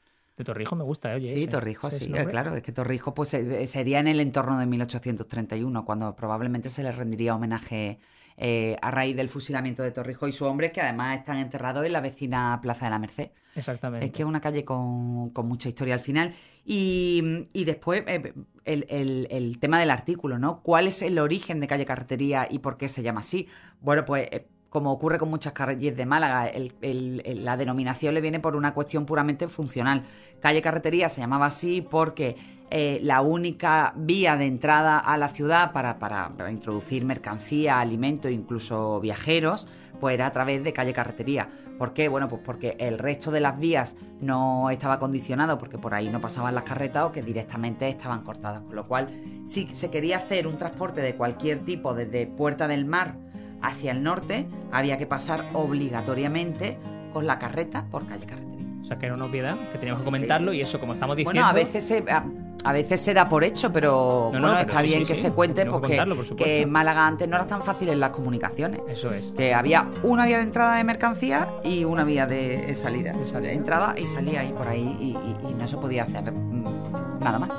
De 0.40 0.44
Torrijos 0.44 0.78
me 0.78 0.84
gusta, 0.84 1.12
¿eh? 1.12 1.16
oye. 1.16 1.28
Sí, 1.38 1.46
Torrijos, 1.46 1.94
sí, 1.94 2.10
claro, 2.30 2.54
es 2.56 2.62
que 2.62 2.72
Torrijos 2.72 3.12
pues 3.14 3.34
eh, 3.34 3.66
sería 3.66 3.98
en 4.00 4.08
el 4.08 4.20
entorno 4.20 4.58
de 4.58 4.66
1831, 4.66 5.84
cuando 5.84 6.14
probablemente 6.16 6.68
se 6.68 6.82
le 6.82 6.92
rendiría 6.92 7.34
homenaje 7.34 7.98
eh, 8.36 8.76
a 8.80 8.90
raíz 8.90 9.14
del 9.16 9.28
fusilamiento 9.28 9.82
de 9.82 9.90
Torrijos 9.90 10.28
y 10.28 10.32
su 10.32 10.46
hombre, 10.46 10.72
que 10.72 10.80
además 10.80 11.18
están 11.18 11.36
enterrados 11.36 11.84
en 11.84 11.92
la 11.92 12.00
vecina 12.00 12.58
Plaza 12.62 12.86
de 12.86 12.90
la 12.90 12.98
Merced. 12.98 13.30
Exactamente. 13.54 14.06
Es 14.06 14.12
que 14.12 14.22
es 14.22 14.28
una 14.28 14.40
calle 14.40 14.64
con, 14.64 15.30
con 15.30 15.46
mucha 15.46 15.68
historia 15.68 15.92
al 15.94 16.00
final. 16.00 16.32
Y, 16.64 17.44
y 17.52 17.64
después 17.64 18.02
eh, 18.06 18.32
el, 18.64 18.86
el- 18.88 19.26
el 19.30 19.58
tema 19.58 19.78
del 19.80 19.90
artículo, 19.90 20.38
¿no? 20.38 20.62
¿Cuál 20.62 20.86
es 20.86 21.02
el 21.02 21.18
origen 21.18 21.60
de 21.60 21.66
calle 21.66 21.84
Carretería 21.84 22.46
y 22.50 22.60
por 22.60 22.76
qué 22.78 22.88
se 22.88 23.02
llama 23.02 23.20
así? 23.20 23.48
Bueno, 23.80 24.04
pues 24.04 24.28
eh, 24.30 24.46
como 24.70 24.92
ocurre 24.92 25.18
con 25.18 25.28
muchas 25.28 25.52
calles 25.52 25.96
de 25.96 26.06
Málaga, 26.06 26.50
la 26.80 27.56
denominación 27.56 28.14
le 28.14 28.20
viene 28.20 28.38
por 28.40 28.54
una 28.56 28.72
cuestión 28.72 29.04
puramente 29.04 29.48
funcional. 29.48 30.04
Calle 30.40 30.62
Carretería 30.62 31.08
se 31.08 31.20
llamaba 31.20 31.46
así 31.46 31.82
porque 31.82 32.36
eh, 32.70 33.00
la 33.02 33.20
única 33.20 33.92
vía 33.96 34.36
de 34.36 34.46
entrada 34.46 34.98
a 34.98 35.16
la 35.18 35.28
ciudad 35.28 35.72
para, 35.72 35.98
para- 35.98 36.30
introducir 36.50 37.04
mercancía, 37.04 37.80
alimentos, 37.80 38.30
incluso 38.30 39.00
viajeros, 39.00 39.66
pues 39.98 40.14
era 40.14 40.26
a 40.26 40.30
través 40.30 40.62
de 40.62 40.72
calle 40.72 40.92
Carretería. 40.92 41.48
¿Por 41.76 41.92
qué? 41.92 42.08
Bueno, 42.08 42.28
pues 42.28 42.42
porque 42.44 42.76
el 42.78 42.98
resto 42.98 43.32
de 43.32 43.40
las 43.40 43.58
vías 43.58 43.96
no 44.20 44.70
estaba 44.70 44.98
condicionado 45.00 45.58
porque 45.58 45.78
por 45.78 45.94
ahí 45.94 46.08
no 46.10 46.20
pasaban 46.20 46.54
las 46.54 46.64
carretas 46.64 47.06
o 47.06 47.12
que 47.12 47.22
directamente 47.22 47.88
estaban 47.88 48.22
cortadas. 48.22 48.62
Con 48.62 48.76
lo 48.76 48.86
cual, 48.86 49.08
si 49.46 49.66
se 49.74 49.90
quería 49.90 50.18
hacer 50.18 50.46
un 50.46 50.58
transporte 50.58 51.00
de 51.00 51.16
cualquier 51.16 51.60
tipo 51.64 51.92
desde 51.94 52.26
Puerta 52.26 52.68
del 52.68 52.84
Mar 52.84 53.16
hacia 53.62 53.92
el 53.92 54.02
norte, 54.02 54.46
había 54.72 54.96
que 54.98 55.06
pasar 55.06 55.44
obligatoriamente 55.52 56.78
con 57.12 57.26
la 57.26 57.38
carreta 57.38 57.84
por 57.90 58.06
calle 58.06 58.26
Carretería. 58.26 58.66
O 58.82 58.84
sea, 58.84 58.98
que 58.98 59.06
era 59.06 59.14
una 59.14 59.26
obviedad, 59.26 59.56
que 59.72 59.78
teníamos 59.78 60.00
que 60.02 60.04
comentarlo 60.06 60.52
Sí, 60.52 60.56
sí. 60.56 60.60
y 60.60 60.62
eso, 60.62 60.80
como 60.80 60.94
estamos 60.94 61.16
diciendo... 61.16 61.40
Bueno, 61.42 61.48
a 61.48 61.52
veces 61.52 61.84
se, 61.86 62.04
a, 62.10 62.24
a 62.64 62.72
veces 62.72 63.00
se 63.00 63.14
da 63.14 63.28
por 63.28 63.44
hecho, 63.44 63.72
pero 63.72 64.30
No, 64.32 64.40
no, 64.40 64.48
bueno, 64.48 64.56
pero 64.60 64.68
está 64.70 64.80
sí, 64.80 64.86
bien 64.86 65.04
que 65.06 65.14
se 65.14 65.30
cuente 65.32 65.66
porque 65.66 65.96
por 65.96 66.36
que 66.36 66.62
en 66.62 66.70
Málaga 66.70 67.06
antes 67.06 67.28
no 67.28 67.36
eran 67.36 67.48
tan 67.48 67.62
fáciles 67.62 67.96
las 67.98 68.10
comunicaciones. 68.10 68.80
Eso 68.88 69.12
es. 69.12 69.32
Que 69.32 69.54
había 69.54 69.88
una 70.02 70.26
vía 70.26 70.38
de 70.38 70.44
entrada 70.44 70.76
de 70.76 70.84
mercancía 70.84 71.48
y 71.62 71.84
una 71.84 72.04
vía 72.04 72.26
de 72.26 72.74
salida. 72.74 73.12
De 73.12 73.26
salida. 73.26 73.52
Entraba 73.52 73.94
y 73.98 74.06
salía 74.06 74.40
ahí 74.40 74.52
por 74.56 74.66
ahí 74.68 74.96
y, 75.00 75.04
y- 75.10 75.50
y 75.50 75.54
no 75.54 75.66
se 75.68 75.76
podía 75.76 76.04
hacer 76.04 76.32
mm, 76.32 77.20
nada 77.20 77.38
más. 77.38 77.50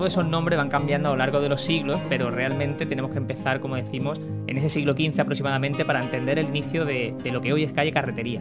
Todos 0.00 0.14
esos 0.14 0.26
nombres 0.26 0.56
van 0.56 0.70
cambiando 0.70 1.10
a 1.10 1.12
lo 1.12 1.18
largo 1.18 1.42
de 1.42 1.50
los 1.50 1.60
siglos, 1.60 2.00
pero 2.08 2.30
realmente 2.30 2.86
tenemos 2.86 3.10
que 3.10 3.18
empezar, 3.18 3.60
como 3.60 3.76
decimos, 3.76 4.18
en 4.46 4.56
ese 4.56 4.70
siglo 4.70 4.94
XV 4.94 5.20
aproximadamente 5.20 5.84
para 5.84 6.02
entender 6.02 6.38
el 6.38 6.46
inicio 6.46 6.86
de, 6.86 7.14
lo 7.30 7.42
que 7.42 7.52
hoy 7.52 7.64
es 7.64 7.72
calle 7.74 7.92
Carretería. 7.92 8.40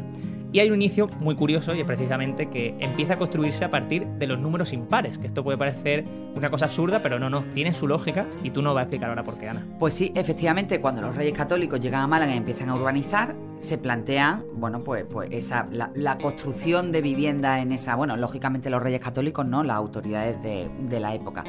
Y 0.54 0.60
hay 0.60 0.70
un 0.70 0.76
inicio 0.76 1.10
muy 1.20 1.36
curioso 1.36 1.76
y 1.76 1.82
es 1.82 1.86
precisamente 1.86 2.50
que 2.50 2.76
empieza 2.80 3.16
a 3.16 3.18
construirse 3.18 3.66
a 3.66 3.70
partir 3.70 4.08
de 4.08 4.28
los 4.28 4.40
números 4.40 4.72
impares, 4.72 5.18
que 5.18 5.28
esto 5.28 5.44
puede 5.44 5.58
parecer 5.58 6.06
una 6.34 6.50
cosa 6.50 6.64
absurda, 6.64 7.02
pero 7.02 7.20
no, 7.20 7.30
no, 7.30 7.44
tiene 7.54 7.74
su 7.74 7.90
lógica 7.90 8.26
y 8.42 8.52
tú 8.52 8.62
nos 8.62 8.74
vas 8.74 8.84
a 8.84 8.84
explicar 8.84 9.10
ahora 9.10 9.26
por 9.26 9.38
qué, 9.38 9.50
Ana. 9.50 9.68
Pues 9.80 9.94
sí, 9.94 10.14
efectivamente, 10.16 10.80
cuando 10.80 11.02
los 11.02 11.14
reyes 11.14 11.34
católicos 11.34 11.82
llegan 11.82 12.00
a 12.00 12.08
Málaga 12.08 12.34
y 12.34 12.38
empiezan 12.38 12.70
a 12.70 12.76
urbanizar, 12.76 13.36
se 13.60 13.78
plantean, 13.78 14.44
bueno, 14.56 14.84
pues, 14.84 15.06
pues 15.06 15.30
esa, 15.32 15.68
la, 15.72 15.92
la 15.94 16.18
construcción 16.18 16.92
de 16.92 17.02
vivienda 17.02 17.60
en 17.60 17.72
esa, 17.72 17.96
bueno, 17.96 18.18
lógicamente 18.18 18.70
los 18.70 18.82
reyes 18.82 19.02
católicos 19.02 19.46
no, 19.46 19.64
las 19.64 19.78
autoridades 19.78 20.42
de, 20.42 20.70
de 20.88 21.00
la 21.00 21.14
época, 21.14 21.44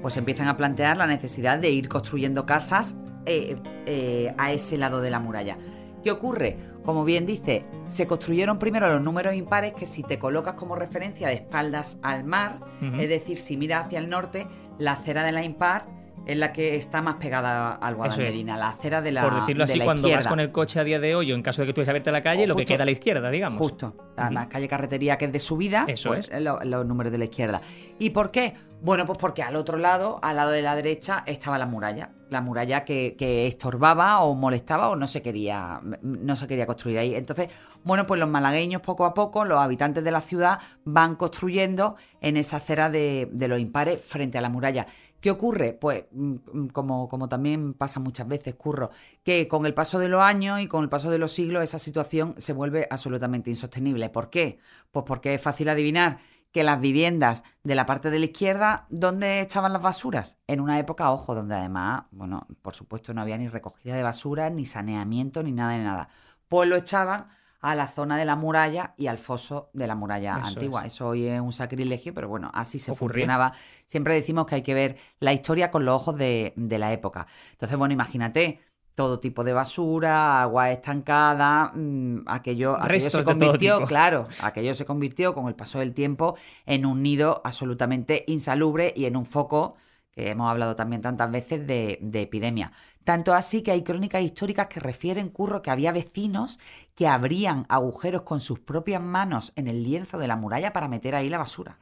pues 0.00 0.16
empiezan 0.16 0.48
a 0.48 0.56
plantear 0.56 0.96
la 0.96 1.06
necesidad 1.06 1.58
de 1.58 1.70
ir 1.70 1.88
construyendo 1.88 2.46
casas 2.46 2.96
eh, 3.26 3.56
eh, 3.86 4.34
a 4.38 4.52
ese 4.52 4.78
lado 4.78 5.00
de 5.00 5.10
la 5.10 5.18
muralla. 5.18 5.58
¿Qué 6.04 6.12
ocurre? 6.12 6.56
Como 6.84 7.04
bien 7.04 7.26
dice, 7.26 7.64
se 7.88 8.06
construyeron 8.06 8.60
primero 8.60 8.88
los 8.88 9.02
números 9.02 9.34
impares 9.34 9.72
que 9.72 9.86
si 9.86 10.04
te 10.04 10.20
colocas 10.20 10.54
como 10.54 10.76
referencia 10.76 11.26
de 11.26 11.34
espaldas 11.34 11.98
al 12.02 12.22
mar, 12.22 12.60
es 12.96 13.08
decir, 13.08 13.40
si 13.40 13.56
miras 13.56 13.86
hacia 13.86 13.98
el 13.98 14.08
norte, 14.08 14.46
la 14.78 14.92
acera 14.92 15.24
de 15.24 15.32
la 15.32 15.42
impar 15.42 15.95
es 16.26 16.36
la 16.36 16.52
que 16.52 16.76
está 16.76 17.00
más 17.02 17.14
pegada 17.16 17.72
al 17.74 17.92
es. 17.94 17.96
Guadalmedina, 17.98 18.56
la 18.56 18.68
acera 18.70 19.00
de 19.00 19.12
la 19.12 19.22
por 19.22 19.34
decirlo 19.36 19.64
de 19.64 19.70
así, 19.72 19.78
la 19.78 19.84
cuando 19.84 20.02
vas 20.02 20.10
izquierda. 20.10 20.28
con 20.30 20.40
el 20.40 20.52
coche 20.52 20.80
a 20.80 20.84
día 20.84 20.98
de 21.00 21.14
hoy 21.14 21.32
o 21.32 21.34
en 21.34 21.42
caso 21.42 21.62
de 21.62 21.66
que 21.66 21.70
estuviese 21.70 21.90
abierta 21.92 22.10
la 22.12 22.22
calle, 22.22 22.46
lo 22.46 22.56
que 22.56 22.64
queda 22.64 22.82
a 22.82 22.86
la 22.86 22.90
izquierda, 22.92 23.30
digamos. 23.30 23.58
Justo. 23.58 23.96
Además, 24.16 24.48
calle 24.48 24.68
carretería 24.68 25.16
que 25.16 25.26
es 25.26 25.32
de 25.32 25.38
subida, 25.40 25.84
Eso 25.88 26.10
pues, 26.10 26.28
es. 26.30 26.40
lo- 26.42 26.60
los 26.62 26.84
números 26.84 27.12
de 27.12 27.18
la 27.18 27.24
izquierda. 27.24 27.60
¿Y 27.98 28.10
por 28.10 28.30
qué? 28.30 28.54
Bueno, 28.82 29.06
pues 29.06 29.16
porque 29.18 29.42
al 29.42 29.56
otro 29.56 29.78
lado, 29.78 30.18
al 30.22 30.36
lado 30.36 30.50
de 30.50 30.60
la 30.60 30.74
derecha, 30.76 31.22
estaba 31.26 31.56
la 31.56 31.64
muralla. 31.64 32.10
La 32.28 32.42
muralla 32.42 32.84
que, 32.84 33.16
que 33.16 33.46
estorbaba 33.46 34.20
o 34.20 34.34
molestaba 34.34 34.90
o 34.90 34.96
no 34.96 35.06
se 35.06 35.22
quería, 35.22 35.80
no 36.02 36.36
se 36.36 36.46
quería 36.46 36.66
construir 36.66 36.98
ahí. 36.98 37.14
Entonces, 37.14 37.48
bueno, 37.84 38.04
pues 38.06 38.20
los 38.20 38.28
malagueños 38.28 38.82
poco 38.82 39.06
a 39.06 39.14
poco, 39.14 39.44
los 39.46 39.58
habitantes 39.60 40.04
de 40.04 40.10
la 40.10 40.20
ciudad, 40.20 40.58
van 40.84 41.16
construyendo 41.16 41.96
en 42.20 42.36
esa 42.36 42.58
acera 42.58 42.90
de, 42.90 43.28
de 43.32 43.48
los 43.48 43.58
impares 43.60 44.00
frente 44.04 44.36
a 44.36 44.40
la 44.42 44.50
muralla. 44.50 44.86
¿Qué 45.26 45.32
ocurre? 45.32 45.72
Pues, 45.72 46.04
mm, 46.12 46.34
mm, 46.52 46.68
como, 46.68 47.08
como 47.08 47.28
también 47.28 47.74
pasa 47.74 47.98
muchas 47.98 48.28
veces, 48.28 48.54
Curro, 48.54 48.92
que 49.24 49.48
con 49.48 49.66
el 49.66 49.74
paso 49.74 49.98
de 49.98 50.08
los 50.08 50.22
años 50.22 50.60
y 50.60 50.68
con 50.68 50.84
el 50.84 50.88
paso 50.88 51.10
de 51.10 51.18
los 51.18 51.32
siglos 51.32 51.64
esa 51.64 51.80
situación 51.80 52.36
se 52.38 52.52
vuelve 52.52 52.86
absolutamente 52.92 53.50
insostenible. 53.50 54.08
¿Por 54.08 54.30
qué? 54.30 54.60
Pues 54.92 55.04
porque 55.04 55.34
es 55.34 55.42
fácil 55.42 55.68
adivinar 55.68 56.18
que 56.52 56.62
las 56.62 56.80
viviendas 56.80 57.42
de 57.64 57.74
la 57.74 57.86
parte 57.86 58.10
de 58.10 58.20
la 58.20 58.26
izquierda, 58.26 58.86
¿dónde 58.88 59.40
echaban 59.40 59.72
las 59.72 59.82
basuras? 59.82 60.38
En 60.46 60.60
una 60.60 60.78
época, 60.78 61.10
ojo, 61.10 61.34
donde 61.34 61.56
además, 61.56 62.04
bueno, 62.12 62.46
por 62.62 62.76
supuesto 62.76 63.12
no 63.12 63.20
había 63.20 63.36
ni 63.36 63.48
recogida 63.48 63.96
de 63.96 64.04
basura, 64.04 64.48
ni 64.48 64.64
saneamiento, 64.64 65.42
ni 65.42 65.50
nada 65.50 65.72
de 65.72 65.82
nada. 65.82 66.08
Pues 66.46 66.68
lo 66.68 66.76
echaban 66.76 67.26
a 67.66 67.74
la 67.74 67.88
zona 67.88 68.16
de 68.16 68.24
la 68.24 68.36
muralla 68.36 68.94
y 68.96 69.08
al 69.08 69.18
foso 69.18 69.70
de 69.72 69.88
la 69.88 69.96
muralla 69.96 70.36
Eso 70.38 70.46
antigua. 70.46 70.86
es. 70.86 70.94
Eso 70.94 71.08
hoy 71.08 71.26
es 71.26 71.40
un 71.40 71.52
sacrilegio, 71.52 72.14
pero 72.14 72.28
bueno, 72.28 72.48
así 72.54 72.78
se 72.78 72.94
funcionaba. 72.94 73.54
Siempre 73.84 74.14
decimos 74.14 74.46
que 74.46 74.54
hay 74.54 74.62
que 74.62 74.72
ver 74.72 74.96
la 75.18 75.32
historia 75.32 75.72
con 75.72 75.84
los 75.84 76.00
ojos 76.00 76.16
de, 76.16 76.52
de 76.54 76.78
la 76.78 76.92
época. 76.92 77.26
Entonces, 77.50 77.76
bueno, 77.76 77.92
imagínate 77.92 78.60
todo 78.94 79.18
tipo 79.18 79.42
de 79.42 79.52
basura, 79.52 80.40
agua 80.42 80.70
estancada, 80.70 81.72
mm, 81.74 82.22
aquello, 82.26 82.78
se 82.98 83.24
convirtió, 83.24 83.84
claro, 83.84 84.28
aquello 84.42 84.72
se 84.74 84.86
convirtió 84.86 85.34
con 85.34 85.48
el 85.48 85.56
paso 85.56 85.80
del 85.80 85.92
tiempo 85.92 86.36
en 86.66 86.86
un 86.86 87.02
nido 87.02 87.42
absolutamente 87.44 88.24
insalubre 88.28 88.94
y 88.96 89.06
en 89.06 89.16
un 89.16 89.26
foco 89.26 89.74
que 90.16 90.30
hemos 90.30 90.50
hablado 90.50 90.74
también 90.76 91.02
tantas 91.02 91.30
veces 91.30 91.66
de, 91.66 91.98
de 92.00 92.22
epidemia. 92.22 92.72
Tanto 93.04 93.34
así 93.34 93.62
que 93.62 93.70
hay 93.70 93.82
crónicas 93.82 94.22
históricas 94.22 94.66
que 94.66 94.80
refieren, 94.80 95.28
Curro, 95.28 95.60
que 95.60 95.70
había 95.70 95.92
vecinos 95.92 96.58
que 96.94 97.06
abrían 97.06 97.66
agujeros 97.68 98.22
con 98.22 98.40
sus 98.40 98.58
propias 98.58 99.02
manos 99.02 99.52
en 99.56 99.68
el 99.68 99.82
lienzo 99.84 100.16
de 100.18 100.26
la 100.26 100.34
muralla 100.36 100.72
para 100.72 100.88
meter 100.88 101.14
ahí 101.14 101.28
la 101.28 101.36
basura. 101.38 101.76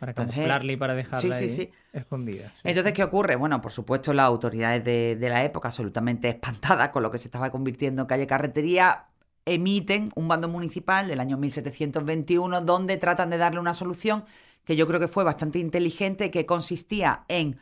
Para 0.00 0.10
Entonces- 0.10 0.34
camuflarla 0.34 0.72
y 0.72 0.76
para 0.76 0.94
dejarla 0.96 1.20
Sí, 1.20 1.28
sí, 1.32 1.44
ahí 1.44 1.50
sí. 1.50 1.70
escondida. 1.92 2.52
Entonces, 2.64 2.92
¿qué 2.92 3.04
ocurre? 3.04 3.36
Bueno, 3.36 3.62
por 3.62 3.70
supuesto, 3.70 4.12
las 4.12 4.26
autoridades 4.26 4.84
de, 4.84 5.16
de 5.16 5.28
la 5.28 5.44
época, 5.44 5.68
absolutamente 5.68 6.28
espantadas 6.28 6.88
con 6.88 7.04
lo 7.04 7.10
que 7.12 7.18
se 7.18 7.28
estaba 7.28 7.50
convirtiendo 7.50 8.02
en 8.02 8.08
calle 8.08 8.26
carretería, 8.26 9.04
emiten 9.46 10.10
un 10.16 10.26
bando 10.28 10.48
municipal 10.48 11.06
del 11.06 11.20
año 11.20 11.36
1721 11.38 12.60
donde 12.62 12.96
tratan 12.98 13.30
de 13.30 13.38
darle 13.38 13.60
una 13.60 13.74
solución 13.74 14.24
que 14.70 14.76
yo 14.76 14.86
creo 14.86 15.00
que 15.00 15.08
fue 15.08 15.24
bastante 15.24 15.58
inteligente, 15.58 16.30
que 16.30 16.46
consistía 16.46 17.24
en 17.26 17.58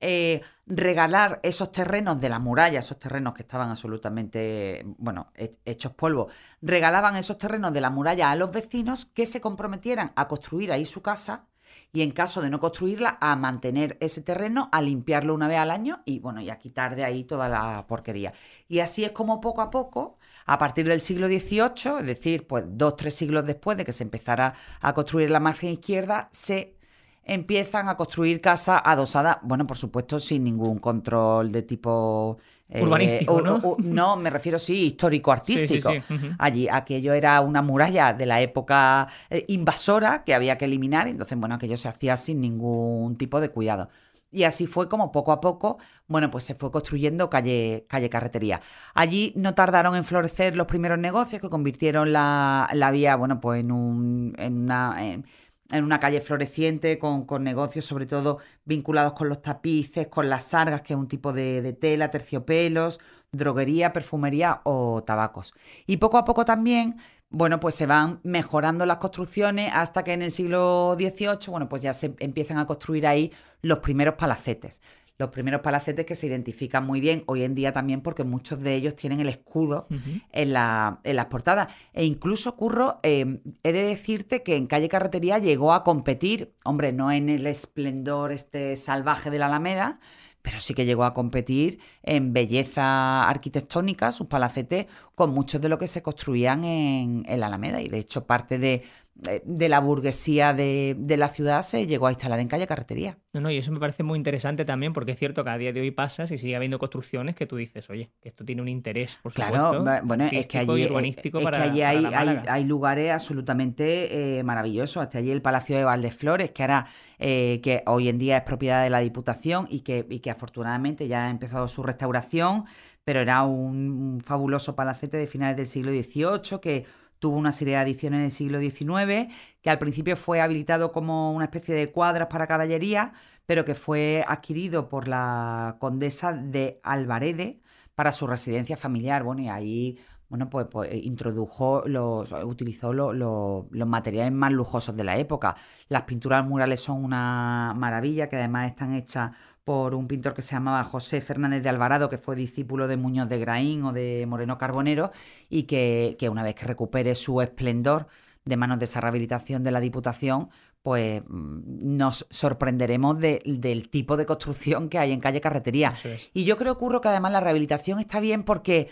eh, 0.00 0.42
regalar 0.66 1.40
esos 1.42 1.72
terrenos 1.72 2.20
de 2.20 2.28
la 2.28 2.38
muralla, 2.38 2.78
esos 2.78 3.00
terrenos 3.00 3.34
que 3.34 3.42
estaban 3.42 3.70
absolutamente, 3.70 4.84
bueno, 4.98 5.32
he- 5.34 5.58
hechos 5.64 5.92
polvo, 5.94 6.28
regalaban 6.60 7.16
esos 7.16 7.36
terrenos 7.36 7.72
de 7.72 7.80
la 7.80 7.90
muralla 7.90 8.30
a 8.30 8.36
los 8.36 8.52
vecinos 8.52 9.06
que 9.06 9.26
se 9.26 9.40
comprometieran 9.40 10.12
a 10.14 10.28
construir 10.28 10.70
ahí 10.70 10.86
su 10.86 11.02
casa 11.02 11.46
y 11.92 12.02
en 12.02 12.12
caso 12.12 12.40
de 12.42 12.50
no 12.50 12.60
construirla, 12.60 13.18
a 13.20 13.34
mantener 13.34 13.96
ese 14.00 14.22
terreno, 14.22 14.68
a 14.72 14.80
limpiarlo 14.82 15.34
una 15.34 15.48
vez 15.48 15.58
al 15.58 15.70
año 15.72 16.02
y 16.04 16.20
bueno, 16.20 16.40
y 16.40 16.50
a 16.50 16.58
quitar 16.58 16.94
de 16.96 17.04
ahí 17.04 17.24
toda 17.24 17.48
la 17.48 17.86
porquería. 17.88 18.32
Y 18.68 18.78
así 18.80 19.04
es 19.04 19.10
como 19.10 19.40
poco 19.40 19.62
a 19.62 19.70
poco, 19.70 20.16
a 20.46 20.58
partir 20.58 20.86
del 20.88 21.00
siglo 21.00 21.28
XVIII, 21.28 21.98
es 21.98 22.06
decir, 22.06 22.46
pues 22.46 22.64
dos, 22.68 22.96
tres 22.96 23.14
siglos 23.14 23.46
después 23.46 23.76
de 23.76 23.84
que 23.84 23.92
se 23.92 24.02
empezara 24.04 24.54
a 24.80 24.92
construir 24.94 25.30
la 25.30 25.40
margen 25.40 25.70
izquierda, 25.70 26.28
se 26.32 26.76
empiezan 27.24 27.88
a 27.88 27.96
construir 27.96 28.40
casas 28.40 28.80
adosadas, 28.84 29.38
bueno, 29.42 29.66
por 29.66 29.76
supuesto, 29.76 30.18
sin 30.18 30.44
ningún 30.44 30.78
control 30.78 31.52
de 31.52 31.62
tipo... 31.62 32.38
eh, 32.68 32.82
Urbanístico, 32.82 33.40
¿no? 33.40 33.60
u- 33.62 33.76
no, 33.80 34.16
me 34.16 34.28
refiero, 34.30 34.58
sí, 34.58 34.86
histórico-artístico. 34.86 35.90
Sí, 35.90 36.00
sí, 36.00 36.08
sí, 36.08 36.14
ujú. 36.14 36.34
Allí 36.38 36.68
aquello 36.68 37.12
era 37.12 37.40
una 37.40 37.62
muralla 37.62 38.12
de 38.12 38.26
la 38.26 38.40
época 38.40 39.06
eh, 39.30 39.44
invasora 39.48 40.24
que 40.24 40.34
había 40.34 40.58
que 40.58 40.64
eliminar, 40.64 41.06
entonces, 41.06 41.38
bueno, 41.38 41.54
aquello 41.54 41.76
se 41.76 41.88
hacía 41.88 42.16
sin 42.16 42.40
ningún 42.40 43.16
tipo 43.16 43.40
de 43.40 43.50
cuidado. 43.50 43.88
Y 44.32 44.44
así 44.44 44.66
fue 44.66 44.88
como 44.88 45.12
poco 45.12 45.30
a 45.32 45.40
poco, 45.40 45.78
bueno, 46.08 46.30
pues 46.30 46.44
se 46.44 46.54
fue 46.54 46.70
construyendo 46.72 47.28
calle, 47.30 47.86
calle 47.88 48.08
carretería. 48.10 48.60
Allí 48.94 49.32
no 49.36 49.54
tardaron 49.54 49.94
en 49.94 50.04
florecer 50.04 50.56
los 50.56 50.66
primeros 50.66 50.98
negocios 50.98 51.40
que 51.42 51.50
convirtieron 51.50 52.12
la, 52.12 52.68
la 52.72 52.90
vía, 52.90 53.14
bueno, 53.16 53.40
pues 53.40 53.60
en, 53.60 53.72
un, 53.72 54.34
en 54.38 54.58
una... 54.64 54.96
en- 55.06 55.26
una 55.72 55.98
calle 56.00 56.20
floreciente 56.20 56.98
con, 56.98 57.24
con 57.24 57.44
negocios 57.44 57.86
sobre 57.86 58.04
todo 58.06 58.38
vinculados 58.64 59.14
con 59.14 59.28
los 59.30 59.40
tapices, 59.40 60.08
con 60.08 60.28
las 60.28 60.44
sargas, 60.44 60.82
que 60.82 60.92
es 60.92 60.98
un 60.98 61.08
tipo 61.08 61.32
de, 61.32 61.62
de 61.62 61.72
tela, 61.72 62.10
terciopelos, 62.10 63.00
droguería, 63.32 63.92
perfumería 63.92 64.60
o 64.64 65.02
tabacos. 65.04 65.54
Y 65.86 65.96
poco 65.96 66.18
a 66.18 66.24
poco 66.26 66.44
también, 66.44 66.96
bueno, 67.30 67.58
pues 67.60 67.74
se 67.74 67.86
van 67.86 68.20
mejorando 68.22 68.84
las 68.84 68.98
construcciones 68.98 69.70
hasta 69.74 70.04
que 70.04 70.12
en 70.12 70.20
el 70.22 70.30
siglo 70.30 70.94
XVIII, 70.98 71.50
bueno, 71.50 71.68
pues 71.68 71.80
ya 71.82 71.94
se 71.94 72.14
empiezan 72.18 72.58
a 72.58 72.66
construir 72.66 73.06
ahí 73.06 73.32
los 73.62 73.78
primeros 73.78 74.14
palacetes. 74.16 74.82
Los 75.18 75.28
primeros 75.30 75.60
palacetes 75.60 76.04
que 76.06 76.14
se 76.16 76.26
identifican 76.26 76.84
muy 76.84 77.00
bien 77.00 77.22
hoy 77.26 77.44
en 77.44 77.54
día 77.54 77.72
también 77.72 78.00
porque 78.00 78.24
muchos 78.24 78.58
de 78.60 78.74
ellos 78.74 78.96
tienen 78.96 79.20
el 79.20 79.28
escudo 79.28 79.86
en, 80.32 80.52
la- 80.52 81.00
en 81.04 81.16
las 81.16 81.26
portadas. 81.26 81.68
E 81.92 82.04
incluso, 82.04 82.56
Curro, 82.56 82.98
eh, 83.02 83.40
he 83.62 83.72
de 83.72 83.82
decirte 83.84 84.42
que 84.42 84.56
en 84.56 84.66
Calle 84.66 84.88
Carretería 84.88 85.38
llegó 85.38 85.74
a 85.74 85.84
competir, 85.84 86.54
hombre, 86.64 86.92
no 86.92 87.12
en 87.12 87.28
el 87.28 87.46
esplendor 87.46 88.32
este 88.32 88.74
salvaje 88.76 89.30
de 89.30 89.38
la 89.38 89.46
Alameda, 89.46 90.00
pero 90.40 90.58
sí 90.58 90.74
que 90.74 90.86
llegó 90.86 91.04
a 91.04 91.12
competir 91.12 91.78
en 92.02 92.32
belleza 92.32 93.28
arquitectónica, 93.28 94.10
sus 94.10 94.26
palacetes, 94.26 94.86
con 95.14 95.30
muchos 95.32 95.60
de 95.60 95.68
lo 95.68 95.78
que 95.78 95.86
se 95.86 96.02
construían 96.02 96.64
en, 96.64 97.22
en 97.28 97.38
la 97.38 97.46
Alameda. 97.46 97.80
Y 97.80 97.88
de 97.88 97.98
hecho, 98.00 98.26
parte 98.26 98.58
de, 98.58 98.82
de 99.14 99.68
la 99.68 99.78
burguesía 99.78 100.52
de, 100.54 100.96
de 100.98 101.16
la 101.16 101.28
ciudad 101.28 101.62
se 101.62 101.86
llegó 101.86 102.06
a 102.06 102.10
instalar 102.10 102.40
en 102.40 102.48
Calle 102.48 102.66
Carretería. 102.66 103.18
No, 103.32 103.40
no, 103.40 103.50
y 103.50 103.58
eso 103.58 103.70
me 103.70 103.78
parece 103.78 104.02
muy 104.02 104.16
interesante 104.16 104.64
también 104.64 104.92
porque 104.92 105.12
es 105.12 105.18
cierto 105.18 105.44
que 105.44 105.50
a 105.50 105.58
día 105.58 105.72
de 105.72 105.80
hoy 105.80 105.90
pasas 105.90 106.30
y 106.30 106.38
sigue 106.38 106.56
habiendo 106.56 106.78
construcciones 106.78 107.36
que 107.36 107.46
tú 107.46 107.56
dices, 107.56 107.88
oye, 107.90 108.10
esto 108.22 108.44
tiene 108.44 108.62
un 108.62 108.68
interés, 108.68 109.18
por 109.22 109.32
Claro, 109.32 109.72
supuesto, 109.72 110.06
bueno, 110.06 110.24
es 110.32 110.48
que 110.48 110.58
allí, 110.58 110.80
y 110.80 110.82
eh, 110.82 110.86
urbanístico 110.86 111.38
es 111.38 111.44
que 111.44 111.50
para, 111.50 111.62
allí 111.62 111.82
hay, 111.82 112.64
lugares 112.64 113.12
absolutamente 113.12 114.38
eh, 114.38 114.42
maravillosos. 114.42 115.02
Hasta 115.02 115.18
allí 115.18 115.30
el 115.30 115.42
Palacio 115.42 115.76
de 115.76 115.84
Valdeflores, 115.84 116.50
que 116.50 116.62
ahora 116.62 116.86
eh, 117.18 117.60
que 117.62 117.82
hoy 117.86 118.08
en 118.08 118.18
día 118.18 118.38
es 118.38 118.42
propiedad 118.42 118.82
de 118.82 118.90
la 118.90 119.00
Diputación 119.00 119.66
y 119.70 119.80
que, 119.80 120.06
y 120.08 120.20
que 120.20 120.30
afortunadamente 120.30 121.06
ya 121.06 121.26
ha 121.26 121.30
empezado 121.30 121.68
su 121.68 121.82
restauración, 121.82 122.64
pero 123.04 123.20
era 123.20 123.42
un, 123.42 123.90
un 123.90 124.20
fabuloso 124.20 124.74
palacete 124.74 125.16
de 125.16 125.26
finales 125.26 125.56
del 125.56 125.66
siglo 125.66 125.92
XVIII 125.92 126.60
que 126.60 126.84
tuvo 127.22 127.36
una 127.38 127.52
serie 127.52 127.74
de 127.74 127.80
adiciones 127.80 128.18
en 128.18 128.24
el 128.26 128.30
siglo 128.32 128.58
XIX, 128.58 129.30
que 129.62 129.70
al 129.70 129.78
principio 129.78 130.16
fue 130.16 130.40
habilitado 130.40 130.90
como 130.92 131.32
una 131.32 131.44
especie 131.46 131.72
de 131.74 131.92
cuadras 131.92 132.26
para 132.28 132.48
caballería, 132.48 133.12
pero 133.46 133.64
que 133.64 133.76
fue 133.76 134.24
adquirido 134.26 134.88
por 134.88 135.06
la 135.08 135.76
condesa 135.80 136.32
de 136.32 136.80
Alvarede 136.82 137.60
para 137.94 138.10
su 138.12 138.26
residencia 138.26 138.76
familiar. 138.76 139.22
Bueno, 139.22 139.42
y 139.42 139.48
ahí, 139.48 139.98
bueno, 140.28 140.48
pues, 140.50 140.66
pues, 140.70 140.90
eh, 140.92 140.96
introdujo 140.98 141.82
los, 141.86 142.32
utilizó 142.44 142.92
lo- 142.92 143.12
lo- 143.12 143.68
los 143.70 143.88
materiales 143.88 144.32
más 144.32 144.50
lujosos 144.52 144.96
de 144.96 145.04
la 145.04 145.16
época. 145.18 145.56
Las 145.88 146.02
pinturas 146.02 146.44
murales 146.44 146.80
son 146.80 147.04
una 147.04 147.72
maravilla, 147.76 148.28
que 148.28 148.36
además 148.36 148.66
están 148.70 148.94
hechas 148.94 149.30
por 149.64 149.94
un 149.94 150.08
pintor 150.08 150.34
que 150.34 150.42
se 150.42 150.54
llamaba 150.54 150.82
José 150.84 151.20
Fernández 151.20 151.62
de 151.62 151.68
Alvarado, 151.68 152.08
que 152.08 152.18
fue 152.18 152.34
discípulo 152.36 152.88
de 152.88 152.96
Muñoz 152.96 153.28
de 153.28 153.38
Graín 153.38 153.84
o 153.84 153.92
de 153.92 154.24
Moreno 154.28 154.58
Carbonero, 154.58 155.12
y 155.48 155.64
que, 155.64 156.16
que 156.18 156.28
una 156.28 156.42
vez 156.42 156.54
que 156.54 156.66
recupere 156.66 157.14
su 157.14 157.40
esplendor 157.40 158.06
de 158.44 158.56
manos 158.56 158.78
de 158.80 158.86
esa 158.86 159.00
rehabilitación 159.00 159.62
de 159.62 159.70
la 159.70 159.78
Diputación, 159.80 160.48
pues 160.82 161.22
mm, 161.28 161.96
nos 161.96 162.26
sorprenderemos 162.28 163.20
de- 163.20 163.40
del 163.44 163.88
tipo 163.88 164.16
de 164.16 164.26
construcción 164.26 164.88
que 164.88 164.98
hay 164.98 165.12
en 165.12 165.20
calle 165.20 165.40
Carretería. 165.40 165.94
Es. 166.04 166.30
Y 166.34 166.44
yo 166.44 166.56
creo, 166.56 166.76
Curro, 166.76 167.00
que 167.00 167.08
además 167.08 167.30
la 167.30 167.38
rehabilitación 167.40 168.00
está 168.00 168.18
bien 168.18 168.42
porque 168.42 168.88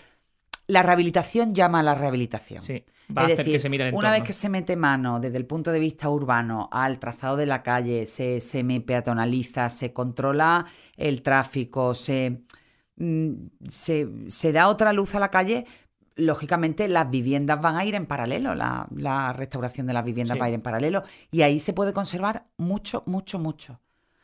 la 0.71 0.83
rehabilitación 0.83 1.55
llama 1.55 1.81
a 1.81 1.83
la 1.83 1.95
rehabilitación. 1.95 2.63
Sí, 2.63 2.85
va 3.17 3.23
a 3.23 3.25
hacer 3.27 3.39
decir, 3.39 3.53
que 3.55 3.61
se 3.61 3.69
mire 3.69 3.89
el 3.89 3.95
una 3.95 4.11
vez 4.11 4.19
entorno. 4.19 4.27
que 4.27 4.33
se 4.33 4.49
mete 4.49 4.77
mano 4.77 5.21
desde 5.21 5.37
el 5.39 5.47
punto 5.47 5.73
de 5.73 5.79
vista 5.81 6.09
urbano 6.09 6.69
al 6.73 6.99
trazado 6.99 7.37
de 7.37 7.47
la 7.47 7.63
calle, 7.63 8.07
se, 8.07 8.41
se 8.41 8.63
me 8.63 8.81
peatonaliza, 8.81 9.69
se 9.69 9.93
controla 9.93 10.67
el 10.97 11.23
tráfico, 11.23 11.95
se, 11.95 12.43
mm, 12.97 13.33
se, 13.69 14.09
se 14.27 14.53
da 14.53 14.69
otra 14.69 14.93
luz 14.93 15.15
a 15.15 15.21
la 15.21 15.31
calle, 15.31 15.67
lógicamente 16.17 16.87
las 16.89 17.09
viviendas 17.11 17.61
van 17.61 17.77
a 17.77 17.85
ir 17.85 17.95
en 17.95 18.07
paralelo, 18.07 18.55
la, 18.55 18.87
la 18.95 19.33
restauración 19.33 19.87
de 19.87 19.93
las 19.95 20.05
viviendas 20.05 20.37
Sí. 20.37 20.41
va 20.41 20.47
a 20.47 20.49
ir 20.51 20.55
en 20.55 20.63
paralelo 20.63 21.03
y 21.31 21.43
ahí 21.43 21.61
se 21.61 21.73
puede 21.73 21.93
conservar 21.93 22.47
mucho, 22.59 23.03
mucho, 23.07 23.39
mucho. 23.39 23.81